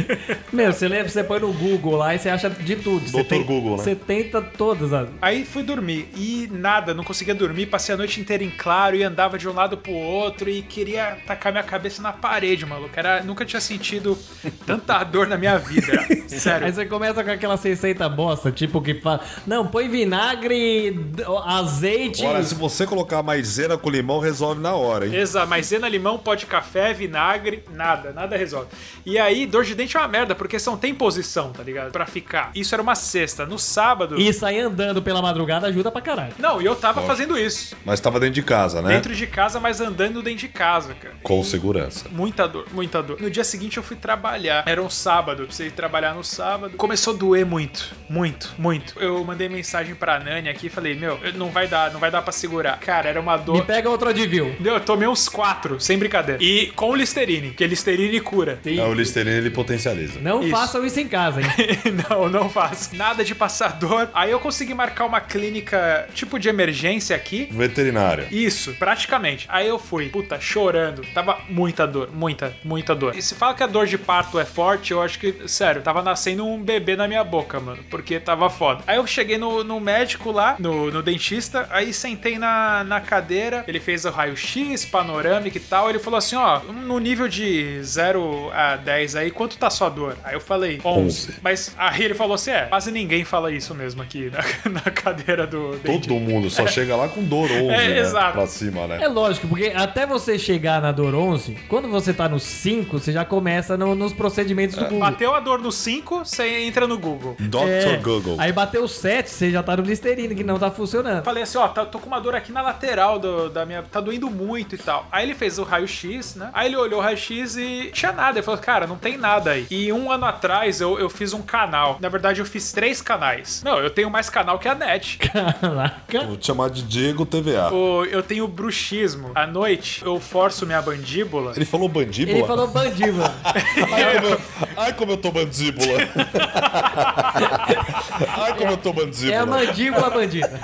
Meu, 0.52 0.72
você 0.72 0.88
lembra? 0.88 1.08
Você 1.08 1.24
põe 1.24 1.40
no 1.40 1.52
Google 1.52 1.96
lá 1.96 2.14
e 2.14 2.18
você 2.18 2.28
acha 2.28 2.48
de 2.50 2.76
tudo. 2.76 3.06
Você 3.06 3.12
Doutor 3.12 3.28
tem- 3.28 3.42
Google, 3.44 3.76
né? 3.76 3.82
Você 3.82 3.94
tenta 3.94 4.40
todas 4.42 4.92
as. 4.92 5.08
Aí 5.20 5.44
fui 5.44 5.62
dormir 5.62 6.08
e 6.16 6.48
nada, 6.52 6.94
não 6.94 7.04
conseguia 7.04 7.34
dormir, 7.34 7.66
passei 7.66 7.94
a 7.94 7.98
noite 7.98 8.20
inteira 8.20 8.42
em 8.44 8.50
claro 8.50 8.96
e 8.96 9.02
andava 9.02 9.38
de 9.38 9.48
um 9.48 9.52
lado 9.52 9.76
pro 9.76 9.92
outro 9.92 10.48
e 10.50 10.62
queria 10.62 11.16
tacar 11.26 11.52
minha 11.54 11.62
cabeça 11.62 12.02
na 12.02 12.12
parede, 12.12 12.66
maluco. 12.66 12.92
Era, 12.96 13.22
nunca 13.22 13.44
tinha 13.44 13.60
sentido 13.60 14.18
tanta 14.66 15.02
dor 15.04 15.26
na 15.26 15.36
minha 15.36 15.56
vida. 15.56 16.04
Sério. 16.28 16.66
Aí 16.66 16.72
você 16.72 16.84
começa 16.84 17.22
com 17.22 17.30
aquela 17.30 17.56
receita 17.56 18.08
bosta, 18.08 18.50
tipo 18.50 18.82
que 18.82 18.94
fala. 18.94 19.20
Não, 19.46 19.66
põe 19.66 19.88
vinagre, 19.88 20.98
azeite. 21.46 22.24
Olha, 22.24 22.42
se 22.42 22.54
você 22.54 22.86
colocar 22.86 23.22
maisena 23.22 23.78
com 23.78 23.88
limão, 23.88 24.18
resolve 24.18 24.60
na 24.60 24.74
hora, 24.74 25.06
hein? 25.06 25.14
Exato, 25.14 25.48
maisena, 25.48 25.88
limão, 25.88 26.18
pó 26.18 26.34
de 26.34 26.46
café, 26.46 26.92
vinagre, 26.92 27.62
nada, 27.72 28.12
nada 28.12 28.36
resolve. 28.36 28.68
E 29.06 29.18
aí, 29.18 29.46
dor 29.46 29.64
de 29.64 29.74
dente 29.74 29.96
é 29.96 30.00
uma 30.00 30.08
merda, 30.08 30.34
porque 30.34 30.58
você 30.58 30.68
não 30.68 30.76
tem 30.76 30.94
posição, 30.94 31.52
tá 31.52 31.62
ligado? 31.62 31.92
Pra 31.92 32.06
ficar. 32.06 32.50
Isso 32.54 32.74
era 32.74 32.82
uma 32.82 32.94
sexta. 32.94 33.46
No 33.46 33.58
sábado. 33.58 34.20
E 34.20 34.32
sair 34.32 34.60
andando 34.60 35.00
pela 35.00 35.22
madrugada 35.22 35.68
ajuda 35.68 35.90
pra 35.90 36.00
caralho. 36.00 36.34
Não, 36.38 36.60
e 36.60 36.64
eu 36.64 36.74
tava 36.74 37.02
fazendo 37.02 37.38
isso. 37.38 37.76
Mas 37.84 38.00
tava 38.00 38.18
dentro 38.18 38.34
de 38.34 38.42
casa, 38.42 38.82
né? 38.82 38.88
Dentro 38.88 39.14
de 39.14 39.26
casa, 39.26 39.60
mas 39.60 39.80
andando 39.80 40.22
dentro 40.22 40.40
de 40.40 40.48
casa, 40.48 40.94
cara. 40.94 41.14
Com 41.22 41.43
segurança. 41.44 42.06
Muita 42.10 42.46
dor, 42.48 42.66
muita 42.72 43.02
dor. 43.02 43.20
No 43.20 43.30
dia 43.30 43.44
seguinte 43.44 43.76
eu 43.76 43.82
fui 43.82 43.96
trabalhar. 43.96 44.64
Era 44.66 44.82
um 44.82 44.90
sábado, 44.90 45.42
eu 45.42 45.46
precisei 45.46 45.70
trabalhar 45.70 46.14
no 46.14 46.24
sábado. 46.24 46.76
Começou 46.76 47.14
a 47.14 47.16
doer 47.16 47.46
muito, 47.46 47.94
muito, 48.08 48.52
muito. 48.58 48.98
Eu 48.98 49.22
mandei 49.24 49.48
mensagem 49.48 49.94
pra 49.94 50.18
Nani 50.18 50.48
aqui 50.48 50.66
e 50.66 50.70
falei: 50.70 50.94
Meu, 50.94 51.18
não 51.34 51.50
vai 51.50 51.66
dar, 51.68 51.92
não 51.92 52.00
vai 52.00 52.10
dar 52.10 52.22
pra 52.22 52.32
segurar. 52.32 52.78
Cara, 52.78 53.08
era 53.08 53.20
uma 53.20 53.36
Me 53.38 53.44
dor. 53.44 53.64
pega 53.64 53.88
outro 53.88 54.08
Advil. 54.08 54.56
Deu, 54.60 54.74
eu 54.74 54.80
tomei 54.80 55.08
uns 55.08 55.28
quatro, 55.28 55.80
sem 55.80 55.98
brincadeira. 55.98 56.42
E 56.42 56.66
com 56.74 56.90
o 56.90 56.94
Listerine, 56.94 57.50
que 57.50 57.66
Listerine 57.66 58.20
cura. 58.20 58.58
Sim. 58.62 58.78
É, 58.80 58.84
o 58.84 58.92
Listerine 58.94 59.36
ele 59.36 59.50
potencializa. 59.50 60.20
Não 60.20 60.40
Isso. 60.40 60.50
façam 60.50 60.84
isso 60.84 61.00
em 61.00 61.08
casa, 61.08 61.40
hein? 61.40 61.46
não, 62.08 62.28
não 62.28 62.48
faço. 62.48 62.94
Nada 62.96 63.24
de 63.24 63.34
passar 63.34 63.68
dor. 63.78 64.10
Aí 64.14 64.30
eu 64.30 64.40
consegui 64.40 64.74
marcar 64.74 65.04
uma 65.04 65.20
clínica 65.20 66.08
tipo 66.14 66.38
de 66.38 66.48
emergência 66.48 67.14
aqui. 67.16 67.48
Veterinário. 67.50 68.26
Isso, 68.30 68.72
praticamente. 68.74 69.46
Aí 69.48 69.66
eu 69.68 69.78
fui, 69.78 70.08
puta, 70.08 70.40
chorando. 70.40 71.02
Tava 71.12 71.33
muita 71.48 71.86
dor, 71.86 72.08
muita, 72.12 72.54
muita 72.64 72.94
dor. 72.94 73.16
E 73.16 73.22
se 73.22 73.34
fala 73.34 73.54
que 73.54 73.62
a 73.62 73.66
dor 73.66 73.86
de 73.86 73.98
parto 73.98 74.38
é 74.38 74.44
forte, 74.44 74.92
eu 74.92 75.00
acho 75.02 75.18
que, 75.18 75.34
sério, 75.48 75.82
tava 75.82 76.02
nascendo 76.02 76.46
um 76.46 76.62
bebê 76.62 76.96
na 76.96 77.06
minha 77.08 77.24
boca, 77.24 77.60
mano. 77.60 77.78
Porque 77.90 78.18
tava 78.20 78.48
foda. 78.50 78.82
Aí 78.86 78.96
eu 78.96 79.06
cheguei 79.06 79.38
no, 79.38 79.62
no 79.64 79.80
médico 79.80 80.30
lá, 80.30 80.56
no, 80.58 80.90
no 80.90 81.02
dentista, 81.02 81.66
aí 81.70 81.92
sentei 81.92 82.38
na, 82.38 82.84
na 82.84 83.00
cadeira. 83.00 83.64
Ele 83.66 83.80
fez 83.80 84.04
o 84.04 84.10
raio-x, 84.10 84.84
panorâmica 84.84 85.56
e 85.56 85.60
tal. 85.60 85.88
Ele 85.90 85.98
falou 85.98 86.18
assim: 86.18 86.36
ó, 86.36 86.60
no 86.60 86.98
nível 86.98 87.28
de 87.28 87.82
0 87.82 88.50
a 88.52 88.76
10 88.76 89.16
aí, 89.16 89.30
quanto 89.30 89.56
tá 89.58 89.70
sua 89.70 89.88
dor? 89.88 90.16
Aí 90.24 90.34
eu 90.34 90.40
falei, 90.40 90.80
11. 90.84 91.00
Onze. 91.04 91.34
Mas 91.42 91.74
aí 91.76 92.02
ele 92.02 92.14
falou 92.14 92.34
assim: 92.34 92.50
é, 92.50 92.62
quase 92.66 92.90
ninguém 92.90 93.24
fala 93.24 93.50
isso 93.52 93.74
mesmo 93.74 94.02
aqui 94.02 94.30
na, 94.30 94.70
na 94.70 94.80
cadeira 94.90 95.46
do 95.46 95.72
dentista. 95.76 96.08
Todo 96.08 96.20
mundo 96.20 96.50
só 96.50 96.66
chega 96.66 96.96
lá 96.96 97.08
com 97.08 97.22
dor 97.22 97.50
11, 97.50 97.56
É, 97.72 97.88
né? 97.88 97.98
exato. 97.98 98.32
Pra 98.32 98.46
cima, 98.46 98.86
né? 98.86 98.98
É 99.02 99.08
lógico, 99.08 99.46
porque 99.48 99.72
até 99.74 100.06
você 100.06 100.38
chegar 100.38 100.80
na 100.80 100.92
dor 100.92 101.14
11, 101.14 101.23
quando 101.68 101.88
você 101.88 102.12
tá 102.12 102.28
no 102.28 102.38
5, 102.38 102.98
você 102.98 103.12
já 103.12 103.24
começa 103.24 103.76
no- 103.76 103.94
nos 103.94 104.12
procedimentos 104.12 104.76
do 104.76 104.84
Google. 104.84 105.00
Bateu 105.00 105.34
a 105.34 105.40
dor 105.40 105.58
no 105.60 105.70
5, 105.72 106.24
você 106.24 106.62
entra 106.64 106.86
no 106.86 106.98
Google. 106.98 107.36
Dr. 107.38 107.68
É. 107.68 107.96
Google. 107.96 108.36
Aí 108.38 108.52
bateu 108.52 108.86
7, 108.86 109.30
você 109.30 109.50
já 109.50 109.62
tá 109.62 109.76
no 109.76 109.82
Listerine, 109.82 110.34
que 110.34 110.44
não 110.44 110.58
tá 110.58 110.70
funcionando. 110.70 111.22
Falei 111.24 111.42
assim, 111.42 111.58
ó, 111.58 111.68
tá- 111.68 111.84
tô 111.84 111.98
com 111.98 112.06
uma 112.06 112.20
dor 112.20 112.34
aqui 112.34 112.52
na 112.52 112.62
lateral 112.62 113.18
do- 113.18 113.48
da 113.48 113.64
minha. 113.66 113.82
Tá 113.82 114.00
doendo 114.00 114.30
muito 114.30 114.74
e 114.74 114.78
tal. 114.78 115.06
Aí 115.10 115.24
ele 115.24 115.34
fez 115.34 115.58
o 115.58 115.62
raio-x, 115.62 116.34
né? 116.36 116.50
Aí 116.52 116.68
ele 116.68 116.76
olhou 116.76 117.00
o 117.00 117.02
raio-x 117.02 117.56
e 117.56 117.90
tinha 117.92 118.12
nada. 118.12 118.38
Ele 118.38 118.44
falou, 118.44 118.60
cara, 118.60 118.86
não 118.86 118.96
tem 118.96 119.16
nada 119.16 119.50
aí. 119.52 119.66
E 119.70 119.92
um 119.92 120.10
ano 120.10 120.24
atrás 120.26 120.80
eu, 120.80 120.98
eu 120.98 121.08
fiz 121.10 121.32
um 121.32 121.42
canal. 121.42 121.98
Na 122.00 122.08
verdade, 122.08 122.40
eu 122.40 122.46
fiz 122.46 122.72
três 122.72 123.00
canais. 123.00 123.62
Não, 123.64 123.78
eu 123.78 123.90
tenho 123.90 124.10
mais 124.10 124.28
canal 124.30 124.58
que 124.58 124.68
a 124.68 124.74
net. 124.74 125.18
Caraca. 125.64 126.26
Vou 126.26 126.36
te 126.36 126.46
chamar 126.46 126.70
de 126.70 126.82
Diego 126.82 127.24
TVA. 127.26 127.72
O- 127.72 128.04
eu 128.04 128.22
tenho 128.22 128.46
bruxismo. 128.48 129.30
À 129.34 129.46
noite, 129.46 130.02
eu 130.04 130.18
forço 130.20 130.66
minha 130.66 130.80
mandíbula. 131.14 131.52
Ele 131.54 131.64
falou 131.64 131.88
mandíbula? 131.88 132.38
Ele 132.38 132.46
falou 132.46 132.68
mandíbula. 132.68 133.34
Ai 133.92 134.14
como, 134.14 134.26
eu, 134.26 134.40
ai, 134.76 134.92
como 134.92 135.12
eu 135.12 135.16
tô 135.16 135.32
mandíbula. 135.32 135.94
ai, 138.42 138.56
como 138.56 138.72
eu 138.72 138.76
tô 138.76 138.92
mandíbula. 138.92 139.34
É 139.34 139.38
a 139.38 139.46
mandíbula 139.46 140.10
bandida. 140.10 140.60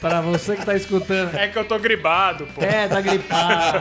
Pra 0.00 0.20
você 0.20 0.56
que 0.56 0.64
tá 0.64 0.74
escutando. 0.74 1.36
É 1.36 1.48
que 1.48 1.58
eu 1.58 1.64
tô 1.64 1.78
gribado, 1.78 2.46
pô. 2.54 2.62
É, 2.62 2.88
tá 2.88 3.00
gripado. 3.00 3.80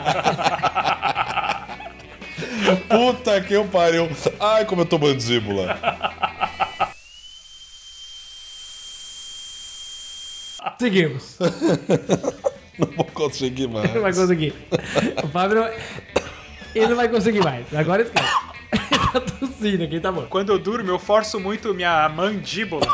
Puta 2.89 3.41
que 3.41 3.53
eu 3.53 3.65
pariu. 3.65 4.09
Ai, 4.39 4.65
como 4.65 4.81
eu 4.81 4.85
tô 4.85 4.97
mandíbula. 4.97 5.77
Seguimos. 10.77 11.37
Não 12.79 12.87
vou 12.95 13.05
conseguir 13.05 13.67
mais. 13.67 13.93
Não 13.93 14.01
vai 14.01 14.13
conseguir. 14.13 14.53
O 15.23 15.27
Fábio 15.27 15.57
não... 15.61 15.69
Ele 16.73 16.87
não 16.87 16.95
vai 16.95 17.07
conseguir 17.09 17.43
mais. 17.43 17.65
Agora 17.73 18.01
esquece. 18.03 18.29
Ele 18.71 19.11
tá 19.11 19.19
tossindo 19.21 19.83
aqui, 19.83 19.99
tá 19.99 20.11
bom. 20.11 20.25
Quando 20.29 20.51
eu 20.51 20.59
durmo, 20.59 20.89
eu 20.89 20.99
forço 20.99 21.39
muito 21.39 21.73
minha 21.73 22.07
mandíbula. 22.09 22.85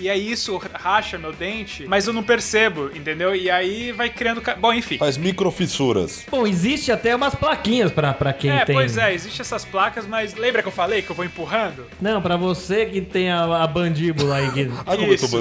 E 0.00 0.08
aí 0.08 0.30
isso 0.30 0.60
racha 0.74 1.16
meu 1.18 1.32
dente, 1.32 1.86
mas 1.86 2.06
eu 2.06 2.12
não 2.12 2.22
percebo, 2.22 2.90
entendeu? 2.94 3.34
E 3.34 3.50
aí 3.50 3.90
vai 3.92 4.08
criando. 4.10 4.40
ca- 4.40 4.54
Bom, 4.54 4.72
enfim. 4.72 4.98
Faz 4.98 5.16
microfissuras. 5.16 6.24
Bom, 6.30 6.46
existe 6.46 6.90
até 6.92 7.14
umas 7.14 7.34
plaquinhas 7.34 7.90
pra, 7.92 8.12
pra 8.12 8.32
quem 8.32 8.50
É, 8.50 8.64
tem. 8.64 8.74
pois 8.74 8.96
é, 8.96 9.14
existem 9.14 9.40
essas 9.40 9.64
placas, 9.64 10.06
mas 10.06 10.34
lembra 10.34 10.62
que 10.62 10.68
eu 10.68 10.72
falei 10.72 11.00
que 11.02 11.10
eu 11.10 11.16
vou 11.16 11.24
empurrando? 11.24 11.86
Não, 12.00 12.20
pra 12.20 12.36
você 12.36 12.86
que 12.86 13.00
tem 13.00 13.30
a, 13.30 13.62
a 13.62 13.66
bandíbula 13.66 14.36
aí. 14.36 14.50
Que... 14.52 14.70
Ai, 14.86 14.96
como 14.96 15.08
eu 15.08 15.14
Isso. 15.14 15.26
tô 15.30 15.36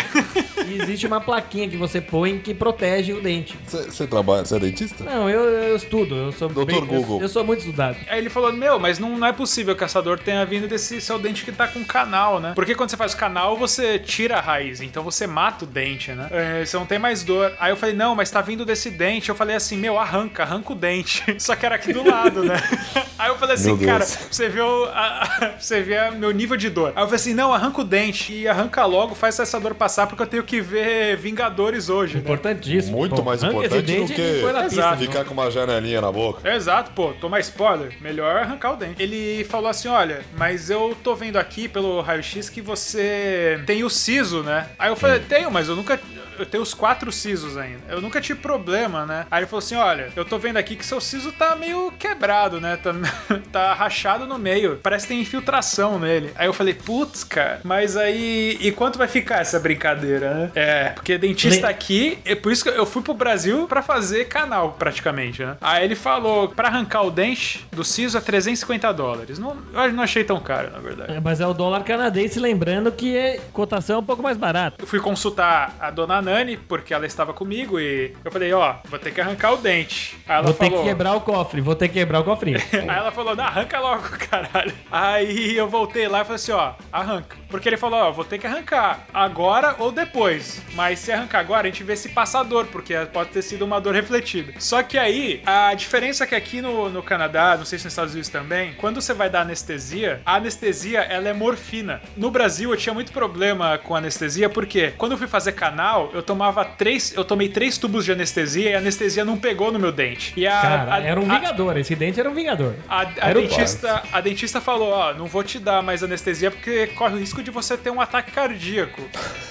existe 0.74 1.06
uma 1.06 1.20
plaquinha 1.20 1.68
que 1.68 1.76
você 1.76 2.00
põe 2.00 2.38
que 2.38 2.52
protege 2.54 3.12
o 3.12 3.20
dente. 3.20 3.56
Você 3.66 4.06
trabalha, 4.06 4.44
você 4.44 4.56
é 4.56 4.58
dentista? 4.58 5.04
Não, 5.04 5.28
eu, 5.28 5.40
eu 5.42 5.76
estudo. 5.76 6.14
Eu 6.14 6.32
sou 6.32 6.48
Doutor 6.48 6.66
bem- 6.66 6.78
eu- 6.78 6.86
Google. 7.02 7.20
Eu, 7.22 7.28
sou 7.28 7.44
muito 7.44 7.60
estudado. 7.60 7.96
Aí 8.08 8.18
ele 8.18 8.30
falou: 8.30 8.52
Meu, 8.52 8.78
mas 8.78 8.98
não, 8.98 9.16
não 9.18 9.26
é 9.26 9.32
possível 9.32 9.74
que 9.76 9.84
essa 9.84 10.00
dor 10.02 10.18
tenha 10.18 10.44
vindo 10.44 10.66
desse 10.68 11.00
seu 11.00 11.18
dente 11.18 11.44
que 11.44 11.52
tá 11.52 11.66
com 11.68 11.84
canal, 11.84 12.40
né? 12.40 12.52
Porque 12.54 12.74
quando 12.74 12.90
você 12.90 12.96
faz 12.96 13.12
o 13.14 13.16
canal, 13.16 13.56
você 13.56 13.98
tira 13.98 14.36
a 14.38 14.40
raiz, 14.40 14.80
então 14.80 15.02
você 15.02 15.26
mata 15.26 15.64
o 15.64 15.68
dente, 15.68 16.12
né? 16.12 16.28
É, 16.30 16.64
você 16.64 16.76
não 16.76 16.86
tem 16.86 16.98
mais 16.98 17.22
dor. 17.22 17.52
Aí 17.58 17.70
eu 17.72 17.76
falei: 17.76 17.94
Não, 17.94 18.14
mas 18.14 18.30
tá 18.30 18.40
vindo 18.40 18.64
desse 18.64 18.90
dente. 18.90 19.28
Eu 19.28 19.34
falei 19.34 19.56
assim: 19.56 19.76
Meu, 19.76 19.98
arranca, 19.98 20.42
arranca 20.42 20.72
o 20.72 20.76
dente. 20.76 21.24
Só 21.38 21.54
que 21.56 21.64
era 21.66 21.74
aqui 21.74 21.92
do 21.92 22.06
lado, 22.08 22.44
né? 22.44 22.56
Aí 23.18 23.28
eu 23.28 23.36
falei 23.38 23.54
assim. 23.54 23.76
Cara, 23.78 24.04
você 24.04 24.48
vê 24.48 24.60
o 24.60 24.84
a- 24.86 25.22
a- 25.24 25.50
você 25.60 25.80
vê 25.82 26.10
meu 26.12 26.30
nível 26.30 26.56
de 26.56 26.70
dor. 26.70 26.92
Aí 26.94 27.02
eu 27.02 27.06
falei 27.06 27.14
assim: 27.16 27.34
Não, 27.34 27.52
arranca 27.52 27.80
o 27.80 27.84
dente 27.84 28.32
e 28.32 28.48
arranca 28.48 28.84
logo, 28.86 29.14
faz 29.14 29.38
essa 29.38 29.58
dor 29.60 29.74
passar, 29.74 30.06
porque 30.06 30.22
eu 30.22 30.26
tenho 30.26 30.42
que 30.42 30.57
ver 30.60 31.16
Vingadores 31.16 31.88
hoje, 31.88 32.14
né? 32.14 32.20
Importantíssimo. 32.20 32.96
Muito 32.96 33.16
Pô, 33.16 33.22
mais 33.22 33.42
esse 33.42 33.52
importante 33.52 34.00
do 34.00 34.06
que 34.06 34.42
pista, 34.68 34.96
ficar 34.96 35.24
com 35.24 35.34
uma 35.34 35.50
janelinha 35.50 36.00
na 36.00 36.10
boca. 36.10 36.48
Exato, 36.48 36.90
pô, 36.92 37.12
tomar 37.12 37.40
spoiler, 37.40 37.92
melhor 38.00 38.36
arrancar 38.36 38.72
o 38.72 38.76
dente. 38.76 39.02
Ele 39.02 39.44
falou 39.44 39.68
assim: 39.68 39.88
olha, 39.88 40.22
mas 40.36 40.70
eu 40.70 40.96
tô 41.02 41.14
vendo 41.14 41.36
aqui 41.36 41.68
pelo 41.68 42.00
raio-x 42.00 42.48
que 42.48 42.60
você 42.60 43.60
tem 43.66 43.84
o 43.84 43.90
siso, 43.90 44.42
né? 44.42 44.68
Aí 44.78 44.90
eu 44.90 44.96
falei, 44.96 45.20
tenho, 45.20 45.50
mas 45.50 45.68
eu 45.68 45.76
nunca. 45.76 45.98
Eu 46.38 46.46
tenho 46.46 46.62
os 46.62 46.74
quatro 46.74 47.10
sisos 47.10 47.56
ainda. 47.56 47.80
Eu 47.88 48.00
nunca 48.00 48.20
tive 48.20 48.38
problema, 48.40 49.04
né? 49.06 49.26
Aí 49.30 49.40
ele 49.40 49.46
falou 49.46 49.58
assim: 49.58 49.76
olha, 49.76 50.10
eu 50.14 50.24
tô 50.24 50.38
vendo 50.38 50.56
aqui 50.56 50.76
que 50.76 50.84
seu 50.84 51.00
siso 51.00 51.32
tá 51.32 51.56
meio 51.56 51.92
quebrado, 51.98 52.60
né? 52.60 52.76
Tá, 52.76 52.94
tá 53.52 53.74
rachado 53.74 54.26
no 54.26 54.38
meio. 54.38 54.78
Parece 54.82 55.06
que 55.06 55.14
tem 55.14 55.20
infiltração 55.20 55.98
nele. 55.98 56.30
Aí 56.36 56.46
eu 56.46 56.52
falei, 56.52 56.74
putz, 56.74 57.24
cara, 57.24 57.60
mas 57.64 57.96
aí. 57.96 58.56
E 58.60 58.72
quanto 58.72 58.98
vai 58.98 59.08
ficar 59.08 59.40
essa 59.40 59.58
brincadeira, 59.58 60.34
né? 60.34 60.50
É, 60.54 60.88
porque 60.90 61.18
dentista 61.18 61.68
aqui, 61.68 62.18
é 62.24 62.34
por 62.34 62.52
isso 62.52 62.64
que 62.64 62.70
eu 62.70 62.86
fui 62.86 63.02
pro 63.02 63.14
Brasil 63.14 63.66
pra 63.66 63.82
fazer 63.82 64.26
canal, 64.26 64.72
praticamente, 64.78 65.44
né? 65.44 65.56
Aí 65.60 65.84
ele 65.84 65.94
falou: 65.94 66.48
pra 66.48 66.68
arrancar 66.68 67.02
o 67.02 67.10
dente 67.10 67.66
do 67.72 67.84
siso 67.84 68.16
é 68.18 68.20
350 68.20 68.92
dólares. 68.92 69.38
Não, 69.38 69.56
eu 69.72 69.92
não 69.92 70.02
achei 70.02 70.24
tão 70.24 70.40
caro, 70.40 70.70
na 70.70 70.78
verdade. 70.78 71.12
É, 71.12 71.20
Mas 71.20 71.40
é 71.40 71.46
o 71.46 71.54
dólar 71.54 71.82
canadense, 71.84 72.38
lembrando 72.38 72.92
que 72.92 73.16
é 73.16 73.40
cotação 73.52 73.96
é 73.96 73.98
um 73.98 74.04
pouco 74.04 74.22
mais 74.22 74.36
barata. 74.36 74.76
Eu 74.78 74.86
fui 74.86 75.00
consultar 75.00 75.76
a 75.80 75.90
dona 75.90 76.20
Nani, 76.28 76.56
porque 76.56 76.92
ela 76.92 77.06
estava 77.06 77.32
comigo, 77.32 77.80
e 77.80 78.14
eu 78.22 78.30
falei, 78.30 78.52
ó, 78.52 78.74
vou 78.84 78.98
ter 78.98 79.10
que 79.12 79.20
arrancar 79.20 79.52
o 79.54 79.56
dente. 79.56 80.16
Aí 80.28 80.36
ela 80.36 80.42
Vou 80.44 80.52
ter 80.52 80.66
falou. 80.68 80.82
que 80.82 80.88
quebrar 80.88 81.14
o 81.14 81.20
cofre, 81.22 81.60
vou 81.60 81.74
ter 81.74 81.88
que 81.88 81.94
quebrar 81.94 82.20
o 82.20 82.24
cofrinho. 82.24 82.58
Aí 82.72 82.86
ela 82.88 83.10
falou, 83.10 83.34
não, 83.34 83.44
arranca 83.44 83.80
logo, 83.80 84.02
caralho. 84.30 84.72
Aí 84.90 85.56
eu 85.56 85.66
voltei 85.68 86.06
lá 86.06 86.20
e 86.20 86.24
falei 86.24 86.36
assim, 86.36 86.52
ó, 86.52 86.72
arranca. 86.92 87.36
Porque 87.48 87.68
ele 87.68 87.76
falou, 87.78 87.98
ó, 88.00 88.12
vou 88.12 88.24
ter 88.24 88.38
que 88.38 88.46
arrancar 88.46 89.06
agora 89.12 89.74
ou 89.78 89.90
depois. 89.90 90.62
Mas 90.74 90.98
se 90.98 91.10
arrancar 91.10 91.38
agora, 91.40 91.66
a 91.66 91.70
gente 91.70 91.82
vê 91.82 91.96
se 91.96 92.10
passa 92.10 92.40
a 92.40 92.42
dor, 92.42 92.66
porque 92.66 92.94
pode 93.12 93.30
ter 93.30 93.40
sido 93.42 93.64
uma 93.64 93.80
dor 93.80 93.94
refletida. 93.94 94.52
Só 94.58 94.82
que 94.82 94.98
aí, 94.98 95.42
a 95.46 95.72
diferença 95.74 96.24
é 96.24 96.26
que 96.26 96.34
aqui 96.34 96.60
no, 96.60 96.90
no 96.90 97.02
Canadá, 97.02 97.56
não 97.56 97.64
sei 97.64 97.78
se 97.78 97.84
nos 97.86 97.92
Estados 97.94 98.12
Unidos 98.12 98.28
também, 98.28 98.74
quando 98.74 99.00
você 99.00 99.14
vai 99.14 99.30
dar 99.30 99.40
anestesia, 99.42 100.20
a 100.26 100.36
anestesia, 100.36 101.00
ela 101.00 101.28
é 101.28 101.32
morfina. 101.32 102.02
No 102.16 102.30
Brasil, 102.30 102.70
eu 102.70 102.76
tinha 102.76 102.92
muito 102.94 103.12
problema 103.12 103.78
com 103.78 103.94
anestesia, 103.96 104.48
porque 104.50 104.92
quando 104.98 105.12
eu 105.12 105.18
fui 105.18 105.26
fazer 105.26 105.52
canal, 105.52 106.10
eu 106.18 106.22
tomava 106.22 106.64
três, 106.64 107.12
eu 107.16 107.24
tomei 107.24 107.48
três 107.48 107.78
tubos 107.78 108.04
de 108.04 108.12
anestesia 108.12 108.70
e 108.70 108.74
a 108.74 108.78
anestesia 108.78 109.24
não 109.24 109.36
pegou 109.38 109.72
no 109.72 109.78
meu 109.78 109.92
dente. 109.92 110.32
E 110.36 110.46
a, 110.46 110.60
Cara, 110.60 110.94
a- 110.94 111.00
era 111.00 111.20
um 111.20 111.30
a- 111.30 111.34
vingador, 111.36 111.76
esse 111.76 111.94
dente 111.94 112.18
era 112.20 112.28
um 112.30 112.34
vingador. 112.34 112.74
a, 112.88 113.00
a 113.02 113.28
Era 113.30 113.38
o 113.38 113.42
dentista, 113.42 114.02
a 114.12 114.20
dentista 114.20 114.60
falou, 114.60 114.90
ó, 114.90 115.14
não 115.14 115.26
vou 115.26 115.42
te 115.42 115.58
dar 115.58 115.82
mais 115.82 116.02
anestesia 116.02 116.50
porque 116.50 116.88
corre 116.88 117.14
o 117.14 117.18
risco 117.18 117.42
de 117.42 117.50
você 117.50 117.76
ter 117.76 117.90
um 117.90 118.00
ataque 118.00 118.30
cardíaco. 118.32 119.00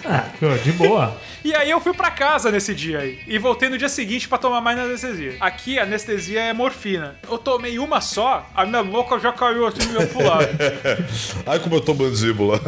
Ah, 0.06 0.26
de 0.64 0.72
boa. 0.74 1.18
E 1.44 1.54
aí 1.56 1.70
eu 1.70 1.80
fui 1.80 1.94
pra 1.94 2.12
casa 2.12 2.52
nesse 2.52 2.74
dia 2.76 3.00
aí 3.00 3.20
e 3.28 3.38
voltei 3.38 3.70
no 3.70 3.78
dia 3.78 3.88
seguinte 3.90 4.28
pra 4.28 4.38
tomar 4.38 4.60
mais 4.62 4.78
anestesia. 4.78 5.36
Aqui 5.40 5.80
a 5.80 5.84
anestesia 5.84 6.42
é 6.42 6.54
morfina. 6.54 7.16
Eu 7.30 7.38
tomei 7.38 7.80
uma 7.80 8.02
só, 8.02 8.46
a 8.56 8.66
minha 8.66 8.84
boca 8.84 9.18
já 9.20 9.32
caiu 9.32 9.66
assim 9.68 9.88
meio 9.92 10.08
pro 10.08 10.24
lado. 10.24 10.48
Ai, 11.46 11.60
como 11.60 11.76
eu 11.76 11.82
tô 11.82 11.94
mandíbula. 11.94 12.60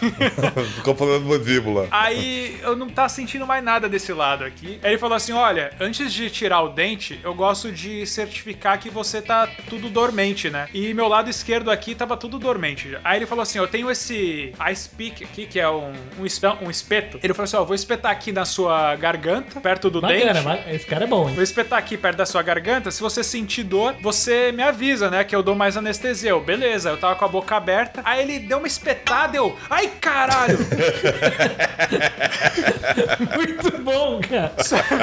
Ficou 0.76 0.94
falando 0.94 1.24
mandíbula. 1.26 1.88
Aí 1.90 2.58
eu 2.62 2.76
não 2.76 2.88
tava 2.88 3.08
sentindo 3.08 3.46
mais 3.46 3.62
nada 3.62 3.88
desse 3.88 4.12
lado 4.12 4.44
aqui. 4.44 4.78
Aí 4.82 4.92
ele 4.92 4.98
falou 4.98 5.16
assim: 5.16 5.32
olha, 5.32 5.72
antes 5.80 6.12
de 6.12 6.30
tirar 6.30 6.62
o 6.62 6.68
dente, 6.68 7.20
eu 7.22 7.34
gosto 7.34 7.70
de 7.72 8.06
certificar 8.06 8.78
que 8.78 8.90
você 8.90 9.20
tá 9.20 9.48
tudo 9.68 9.88
dormente, 9.88 10.50
né? 10.50 10.68
E 10.72 10.92
meu 10.94 11.08
lado 11.08 11.28
esquerdo 11.30 11.70
aqui 11.70 11.94
tava 11.94 12.16
tudo 12.16 12.38
dormente. 12.38 12.96
Aí 13.04 13.18
ele 13.18 13.26
falou 13.26 13.42
assim: 13.42 13.58
eu 13.58 13.68
tenho 13.68 13.90
esse 13.90 14.52
ice 14.70 14.88
pick 14.88 15.22
aqui, 15.22 15.46
que 15.46 15.60
é 15.60 15.68
um, 15.68 15.92
um, 16.18 16.66
um 16.66 16.70
espeto. 16.70 17.18
Ele 17.22 17.34
falou 17.34 17.44
assim: 17.44 17.56
ó, 17.56 17.60
eu 17.60 17.66
vou 17.66 17.74
espetar 17.74 18.10
aqui 18.12 18.32
na 18.32 18.44
sua 18.44 18.94
garganta, 18.96 19.60
perto 19.60 19.90
do 19.90 20.00
Bacana, 20.00 20.42
dente. 20.56 20.74
esse 20.74 20.86
cara 20.86 21.04
é 21.04 21.06
bom, 21.06 21.28
hein? 21.28 21.34
Vou 21.34 21.44
espetar 21.44 21.78
aqui 21.78 21.96
perto 21.96 22.16
da 22.16 22.26
sua 22.26 22.42
garganta. 22.42 22.90
Se 22.90 23.00
você 23.00 23.22
sentir 23.22 23.64
dor, 23.64 23.94
você 24.00 24.52
me 24.52 24.62
avisa, 24.62 25.10
né? 25.10 25.24
Que 25.24 25.34
eu 25.34 25.42
dou 25.42 25.54
mais 25.54 25.76
anestesia. 25.76 26.30
Eu, 26.30 26.40
beleza, 26.40 26.90
eu 26.90 26.96
tava 26.96 27.14
com 27.16 27.24
a 27.24 27.28
boca 27.28 27.56
aberta. 27.56 28.02
Aí 28.04 28.22
ele 28.22 28.38
deu 28.38 28.58
uma 28.58 28.66
espetada, 28.66 29.36
eu. 29.36 29.56
Ai, 29.68 29.89
caralho! 29.90 30.58
Muito 33.36 33.82
bom, 33.82 34.20
cara. 34.20 34.52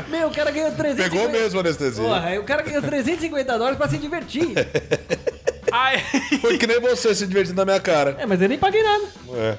Meu, 0.08 0.28
o 0.28 0.32
cara 0.32 0.52
ganhou 0.52 0.72
350... 0.72 1.10
Pegou 1.10 1.30
mesmo 1.30 1.60
a 1.60 1.62
anestesia. 1.62 2.04
Porra, 2.04 2.40
o 2.40 2.44
cara 2.44 2.64
ganhou 2.64 2.82
350 2.82 3.58
dólares 3.58 3.78
pra 3.78 3.90
se 3.90 3.98
divertir. 3.98 4.54
Aí, 5.72 6.00
Foi 6.40 6.58
que 6.58 6.66
nem 6.66 6.80
você 6.80 7.14
se 7.14 7.28
divertindo 7.28 7.58
na 7.58 7.66
minha 7.66 7.80
cara. 7.80 8.16
É, 8.18 8.26
mas 8.26 8.42
eu 8.42 8.48
nem 8.48 8.58
paguei 8.58 8.82
nada. 8.82 9.04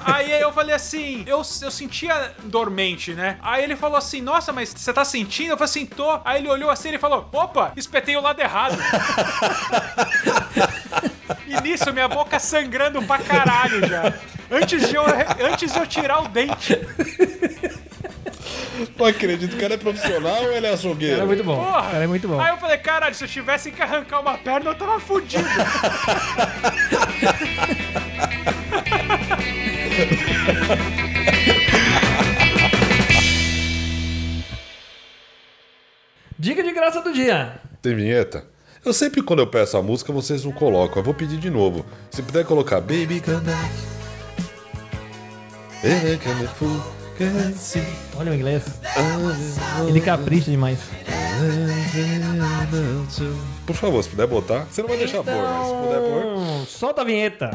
aí 0.00 0.40
eu 0.40 0.52
falei 0.52 0.74
assim, 0.74 1.22
eu, 1.26 1.36
eu 1.36 1.70
sentia 1.70 2.32
dormente, 2.44 3.12
né? 3.12 3.36
Aí 3.42 3.62
ele 3.62 3.76
falou 3.76 3.98
assim, 3.98 4.20
nossa, 4.20 4.52
mas 4.52 4.70
você 4.70 4.92
tá 4.92 5.04
sentindo? 5.04 5.50
Eu 5.50 5.58
falei 5.58 5.70
assim, 5.70 5.86
tô. 5.86 6.18
Aí 6.24 6.40
ele 6.40 6.48
olhou 6.48 6.70
assim 6.70 6.94
e 6.94 6.98
falou, 6.98 7.28
opa, 7.32 7.72
espetei 7.76 8.16
o 8.16 8.22
lado 8.22 8.40
errado. 8.40 8.78
e 11.46 11.60
nisso, 11.60 11.92
minha 11.92 12.08
boca 12.08 12.38
sangrando 12.38 13.02
pra 13.02 13.18
caralho 13.18 13.86
já. 13.86 14.14
Antes 14.50 14.88
de 14.88 14.94
eu, 14.94 15.02
antes 15.52 15.72
de 15.72 15.78
eu 15.78 15.86
tirar 15.86 16.22
o 16.24 16.28
dente. 16.28 16.78
Não 18.96 19.06
acredito, 19.06 19.54
o 19.56 19.58
cara 19.60 19.74
é 19.74 19.76
profissional 19.76 20.42
ou 20.44 20.52
ele 20.52 20.66
é 20.66 20.70
açougueiro? 20.70 21.16
cara 21.16 21.24
é 21.24 21.26
muito 21.26 21.44
bom. 21.44 21.56
Porra. 21.64 21.90
cara 21.90 22.04
é 22.04 22.06
muito 22.06 22.28
bom. 22.28 22.40
Aí 22.40 22.48
eu 22.50 22.56
falei, 22.58 22.78
caralho, 22.78 23.14
se 23.14 23.24
eu 23.24 23.28
tivesse 23.28 23.70
que 23.72 23.82
arrancar 23.82 24.20
uma 24.20 24.38
perna, 24.38 24.70
eu 24.70 24.74
tava 24.74 25.00
fudido. 25.00 25.44
Dica 36.38 36.62
de 36.62 36.72
graça 36.72 37.00
do 37.02 37.12
dia. 37.12 37.60
Tem 37.82 37.94
vinheta? 37.94 38.44
Eu 38.84 38.92
sempre, 38.92 39.22
quando 39.22 39.40
eu 39.40 39.46
peço 39.46 39.76
a 39.76 39.82
música, 39.82 40.12
vocês 40.12 40.44
não 40.44 40.52
colocam. 40.52 40.98
Eu 40.98 41.02
vou 41.04 41.14
pedir 41.14 41.36
de 41.38 41.50
novo. 41.50 41.84
Se 42.10 42.22
puder 42.22 42.44
colocar 42.44 42.80
Baby 42.80 43.20
Can 43.20 43.42
I- 43.42 43.97
Olha 48.16 48.32
o 48.32 48.34
inglês. 48.34 48.62
Ele 49.88 50.00
capricha 50.00 50.50
demais. 50.50 50.78
Por 53.66 53.76
favor, 53.76 54.02
se 54.02 54.08
puder 54.10 54.26
botar. 54.26 54.66
Você 54.70 54.82
não 54.82 54.88
vai 54.88 54.98
deixar 54.98 55.22
pôr, 55.22 55.34
mas 55.34 55.66
se 55.68 55.74
puder 55.74 56.00
pôr. 56.00 56.20
Então, 56.20 56.66
solta 56.66 57.02
a 57.02 57.04
vinheta. 57.04 57.50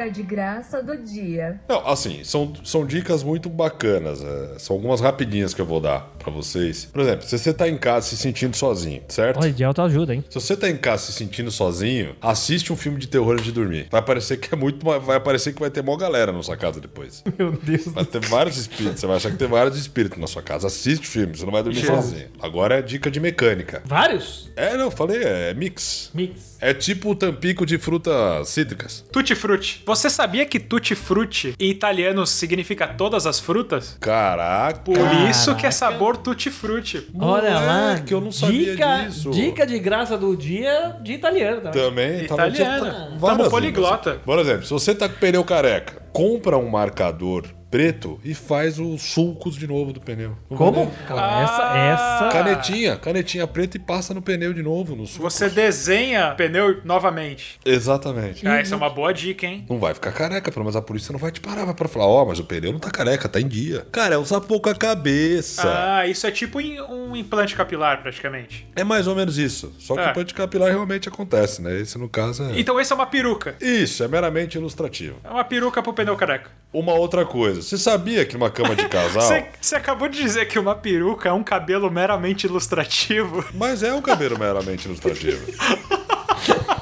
Dica 0.00 0.10
de 0.10 0.22
graça 0.22 0.82
do 0.82 0.96
dia. 0.96 1.60
Não, 1.68 1.86
assim, 1.86 2.24
são, 2.24 2.54
são 2.64 2.86
dicas 2.86 3.22
muito 3.22 3.50
bacanas. 3.50 4.22
é, 4.22 4.58
são 4.58 4.76
algumas 4.76 5.00
rapidinhas 5.00 5.52
que 5.52 5.60
eu 5.60 5.66
vou 5.66 5.80
dar 5.80 6.00
pra 6.18 6.30
vocês. 6.32 6.86
Por 6.86 7.02
exemplo, 7.02 7.26
se 7.26 7.38
você 7.38 7.52
tá 7.52 7.68
em 7.68 7.76
casa 7.76 8.06
se 8.06 8.16
sentindo 8.16 8.56
sozinho, 8.56 9.02
certo? 9.08 9.38
Olha, 9.40 9.52
de 9.52 9.62
autoajuda, 9.62 10.14
hein? 10.14 10.24
Se 10.30 10.40
você 10.40 10.56
tá 10.56 10.70
em 10.70 10.76
casa 10.76 11.04
se 11.04 11.12
sentindo 11.12 11.50
sozinho, 11.50 12.16
assiste 12.20 12.72
um 12.72 12.76
filme 12.76 12.98
de 12.98 13.08
terror 13.08 13.32
antes 13.32 13.44
de 13.44 13.52
dormir. 13.52 13.88
Vai 13.90 14.00
parecer 14.00 14.38
que 14.38 14.54
é 14.54 14.56
muito. 14.56 14.84
Vai 14.84 15.20
parecer 15.20 15.52
que 15.52 15.60
vai 15.60 15.70
ter 15.70 15.82
mó 15.82 15.96
galera 15.96 16.32
na 16.32 16.42
sua 16.42 16.56
casa 16.56 16.80
depois. 16.80 17.22
Meu 17.38 17.52
Deus. 17.52 17.86
Vai 17.86 18.04
ter 18.04 18.20
vários 18.20 18.56
espíritos. 18.56 19.00
Você 19.00 19.06
vai 19.06 19.16
achar 19.16 19.30
que 19.30 19.36
tem 19.36 19.48
vários 19.48 19.76
espíritos 19.76 20.18
na 20.18 20.26
sua 20.26 20.42
casa. 20.42 20.66
Assiste 20.68 21.06
o 21.06 21.10
filme, 21.10 21.36
você 21.36 21.44
não 21.44 21.52
vai 21.52 21.62
dormir 21.62 21.84
sozinho. 21.84 22.28
Agora 22.40 22.78
é 22.78 22.82
dica 22.82 23.10
de 23.10 23.20
mecânica. 23.20 23.82
Vários? 23.84 24.50
É, 24.56 24.76
não, 24.76 24.84
eu 24.84 24.90
falei, 24.90 25.22
é 25.22 25.52
mix. 25.54 26.10
Mix. 26.14 26.56
É 26.60 26.74
tipo 26.74 27.10
o 27.10 27.14
tampico 27.14 27.64
de 27.64 27.78
frutas 27.78 28.48
cítricas. 28.48 29.04
Tutti 29.10 29.34
frutti. 29.34 29.82
Você 29.90 30.08
sabia 30.08 30.46
que 30.46 30.60
tutti 30.60 30.94
frutti 30.94 31.52
em 31.58 31.68
italiano 31.68 32.24
significa 32.24 32.86
todas 32.86 33.26
as 33.26 33.40
frutas? 33.40 33.96
Caraca. 34.00 34.78
Por 34.80 34.96
isso 35.28 35.54
que 35.56 35.66
é 35.66 35.70
sabor 35.72 36.16
tutti 36.16 36.48
frutti. 36.48 37.08
Olha 37.18 37.58
lá. 37.58 37.82
Moleque, 37.88 38.14
eu 38.14 38.20
não 38.20 38.30
sabia 38.30 38.72
dica, 38.72 38.96
disso. 39.04 39.30
Dica 39.30 39.66
de 39.66 39.78
graça 39.80 40.16
do 40.16 40.36
dia 40.36 40.96
de 41.02 41.14
italiano, 41.14 41.60
tá? 41.62 41.70
Também 41.70 42.22
Italiana. 42.24 42.80
tinha- 42.80 43.18
Tamo 43.20 43.50
poliglota. 43.50 44.20
Por 44.24 44.38
exemplo, 44.38 44.62
se 44.64 44.70
você 44.72 44.94
tá 44.94 45.08
com 45.08 45.16
pneu 45.16 45.42
careca, 45.42 46.00
compra 46.12 46.56
um 46.56 46.68
marcador 46.68 47.44
preto 47.70 48.18
e 48.24 48.34
faz 48.34 48.78
os 48.78 49.00
sulcos 49.02 49.54
de 49.56 49.66
novo 49.66 49.92
do 49.92 50.00
pneu. 50.00 50.36
Como? 50.48 50.90
Calma, 51.06 51.42
essa, 51.42 51.76
essa. 51.78 52.28
Canetinha, 52.32 52.96
canetinha 52.96 53.46
preta 53.46 53.76
e 53.76 53.80
passa 53.80 54.12
no 54.12 54.20
pneu 54.20 54.52
de 54.52 54.62
novo, 54.62 54.96
no 54.96 55.06
sulco. 55.06 55.30
Você 55.30 55.48
desenha 55.48 56.34
pneu 56.36 56.80
novamente. 56.84 57.58
Exatamente. 57.64 58.46
Ah, 58.46 58.60
isso 58.60 58.74
é 58.74 58.76
uma 58.76 58.90
boa 58.90 59.12
dica, 59.12 59.46
hein? 59.46 59.64
Não 59.68 59.78
vai 59.78 59.94
ficar 59.94 60.12
careca, 60.12 60.50
pelo 60.50 60.64
menos 60.64 60.76
a 60.76 60.82
polícia 60.82 61.12
não 61.12 61.18
vai 61.18 61.30
te 61.30 61.40
parar 61.40 61.64
vai 61.64 61.74
pra 61.74 61.88
falar, 61.88 62.06
ó, 62.06 62.24
mas 62.24 62.38
o 62.38 62.44
pneu 62.44 62.72
não 62.72 62.78
tá 62.80 62.90
careca, 62.90 63.28
tá 63.28 63.40
em 63.40 63.46
dia. 63.48 63.86
Cara, 63.92 64.14
é 64.14 64.18
usar 64.18 64.40
pouca 64.40 64.74
cabeça. 64.74 65.62
Ah, 65.64 66.06
isso 66.06 66.26
é 66.26 66.30
tipo 66.30 66.58
um 66.58 67.14
implante 67.14 67.54
capilar, 67.54 68.02
praticamente. 68.02 68.66
É 68.74 68.82
mais 68.82 69.06
ou 69.06 69.14
menos 69.14 69.38
isso. 69.38 69.72
Só 69.78 69.94
que 69.94 70.00
É. 70.00 70.06
o 70.06 70.10
implante 70.10 70.34
capilar 70.34 70.70
realmente 70.70 71.08
acontece, 71.08 71.62
né? 71.62 71.78
Esse 71.80 71.98
no 71.98 72.08
caso 72.08 72.42
é. 72.44 72.58
Então 72.58 72.80
esse 72.80 72.92
é 72.92 72.94
uma 72.96 73.06
peruca. 73.06 73.54
Isso, 73.60 74.02
é 74.02 74.08
meramente 74.08 74.56
ilustrativo. 74.58 75.18
É 75.22 75.30
uma 75.30 75.44
peruca 75.44 75.82
pro 75.82 75.92
pneu 75.92 76.16
careca. 76.16 76.50
Uma 76.72 76.94
outra 76.94 77.26
coisa. 77.26 77.62
Você 77.62 77.76
sabia 77.76 78.24
que 78.24 78.34
numa 78.34 78.50
cama 78.50 78.76
de 78.76 78.88
casal. 78.88 79.22
Você 79.26 79.46
você 79.60 79.76
acabou 79.76 80.08
de 80.08 80.22
dizer 80.22 80.46
que 80.46 80.58
uma 80.58 80.74
peruca 80.74 81.28
é 81.28 81.32
um 81.32 81.42
cabelo 81.42 81.90
meramente 81.90 82.46
ilustrativo. 82.46 83.44
Mas 83.54 83.82
é 83.82 83.92
um 83.92 84.00
cabelo 84.00 84.38
meramente 84.38 84.86
ilustrativo. 84.86 85.40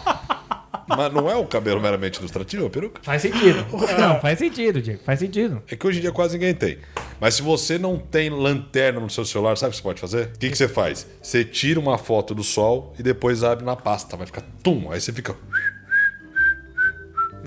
Mas 0.88 1.12
não 1.12 1.30
é 1.30 1.36
um 1.36 1.46
cabelo 1.46 1.80
meramente 1.80 2.18
ilustrativo, 2.18 2.66
a 2.66 2.70
peruca? 2.70 3.00
Faz 3.02 3.22
sentido. 3.22 3.64
Não, 3.98 4.20
faz 4.20 4.38
sentido, 4.38 4.80
Diego. 4.80 5.00
Faz 5.04 5.20
sentido. 5.20 5.62
É 5.70 5.76
que 5.76 5.86
hoje 5.86 5.98
em 5.98 6.00
dia 6.00 6.10
quase 6.10 6.34
ninguém 6.38 6.54
tem. 6.54 6.78
Mas 7.20 7.34
se 7.34 7.42
você 7.42 7.78
não 7.78 7.98
tem 7.98 8.30
lanterna 8.30 8.98
no 8.98 9.10
seu 9.10 9.24
celular, 9.24 9.56
sabe 9.56 9.68
o 9.68 9.72
que 9.72 9.76
você 9.76 9.82
pode 9.82 10.00
fazer? 10.00 10.26
O 10.34 10.38
que, 10.38 10.50
que 10.50 10.56
você 10.56 10.66
faz? 10.66 11.06
Você 11.22 11.44
tira 11.44 11.78
uma 11.78 11.98
foto 11.98 12.34
do 12.34 12.42
sol 12.42 12.94
e 12.98 13.02
depois 13.02 13.44
abre 13.44 13.64
na 13.64 13.76
pasta. 13.76 14.16
Vai 14.16 14.26
ficar 14.26 14.42
tum. 14.62 14.90
Aí 14.90 15.00
você 15.00 15.12
fica. 15.12 15.36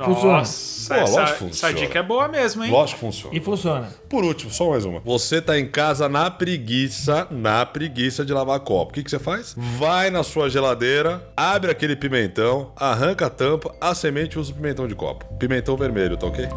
Funciona. 0.06 0.38
Nossa, 0.38 0.94
Pô, 0.96 1.02
essa, 1.02 1.20
lógico 1.20 1.38
que 1.38 1.46
essa 1.46 1.68
funciona. 1.68 1.74
dica 1.74 2.00
é 2.00 2.04
boa 2.04 2.28
mesmo, 2.28 2.64
hein? 2.64 2.72
Lógico 2.72 3.00
que 3.00 3.06
funciona. 3.06 3.36
E 3.36 3.40
funciona. 3.40 3.90
Por 4.10 4.24
último, 4.24 4.52
só 4.52 4.70
mais 4.70 4.84
uma. 4.86 5.00
Você 5.02 5.42
tá 5.42 5.58
em 5.60 5.68
casa 5.68 6.08
na 6.10 6.30
preguiça, 6.30 7.28
na 7.32 7.66
preguiça 7.66 8.26
de 8.26 8.34
lavar 8.34 8.60
copo. 8.62 8.92
O 8.92 8.94
que, 8.94 9.04
que 9.04 9.10
você 9.10 9.20
faz? 9.20 9.54
Vai 9.58 10.10
na 10.10 10.24
sua 10.24 10.50
geladeira, 10.50 11.24
abre 11.36 11.72
aquele 11.72 11.96
pimentão, 11.96 12.72
arranca 12.76 13.28
a 13.28 13.30
tampa, 13.30 13.74
a 13.80 13.94
semente 13.96 14.36
e 14.38 14.40
usa 14.40 14.52
o 14.52 14.56
pimentão 14.56 14.88
de 14.88 14.96
copo. 14.96 15.26
Pimentão 15.38 15.76
vermelho, 15.78 16.18
tá 16.18 16.28
ok? 16.28 16.48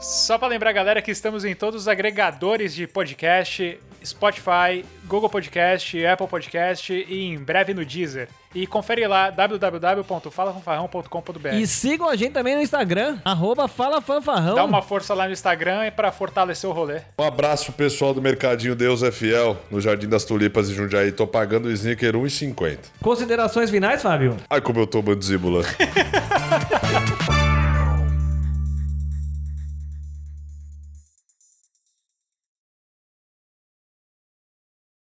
Só 0.00 0.38
pra 0.38 0.48
lembrar, 0.48 0.72
galera, 0.72 1.02
que 1.02 1.10
estamos 1.10 1.44
em 1.44 1.54
todos 1.54 1.82
os 1.82 1.88
agregadores 1.88 2.74
de 2.74 2.86
podcast, 2.86 3.78
Spotify, 4.04 4.84
Google 5.06 5.28
Podcast, 5.28 6.06
Apple 6.06 6.28
Podcast 6.28 6.92
e 6.92 7.24
em 7.24 7.36
breve 7.38 7.74
no 7.74 7.84
Deezer. 7.84 8.28
E 8.52 8.66
confere 8.66 9.06
lá 9.06 9.30
www.falafanfarrão.com.br. 9.30 11.54
E 11.54 11.64
sigam 11.66 12.08
a 12.08 12.16
gente 12.16 12.32
também 12.32 12.56
no 12.56 12.62
Instagram, 12.62 13.18
arroba 13.24 13.68
Fala 13.68 14.00
Fanfarrão. 14.00 14.56
Dá 14.56 14.64
uma 14.64 14.82
força 14.82 15.14
lá 15.14 15.26
no 15.26 15.32
Instagram 15.32 15.86
e 15.86 15.92
pra 15.92 16.10
fortalecer 16.10 16.68
o 16.68 16.72
rolê. 16.72 17.02
Um 17.18 17.24
abraço 17.24 17.66
pro 17.66 17.74
pessoal 17.74 18.12
do 18.12 18.20
Mercadinho 18.20 18.74
Deus 18.74 19.04
é 19.04 19.12
Fiel, 19.12 19.56
no 19.70 19.80
Jardim 19.80 20.08
das 20.08 20.24
Tulipas 20.24 20.68
em 20.68 20.74
Jundiaí. 20.74 21.12
Tô 21.12 21.28
pagando 21.28 21.68
o 21.68 21.70
sneaker 21.70 22.14
1,50. 22.14 22.78
Considerações 23.00 23.70
finais, 23.70 24.02
Fábio? 24.02 24.36
Ai, 24.48 24.60
como 24.60 24.80
eu 24.80 24.86
tô 24.86 25.00
mandíbula. 25.00 25.64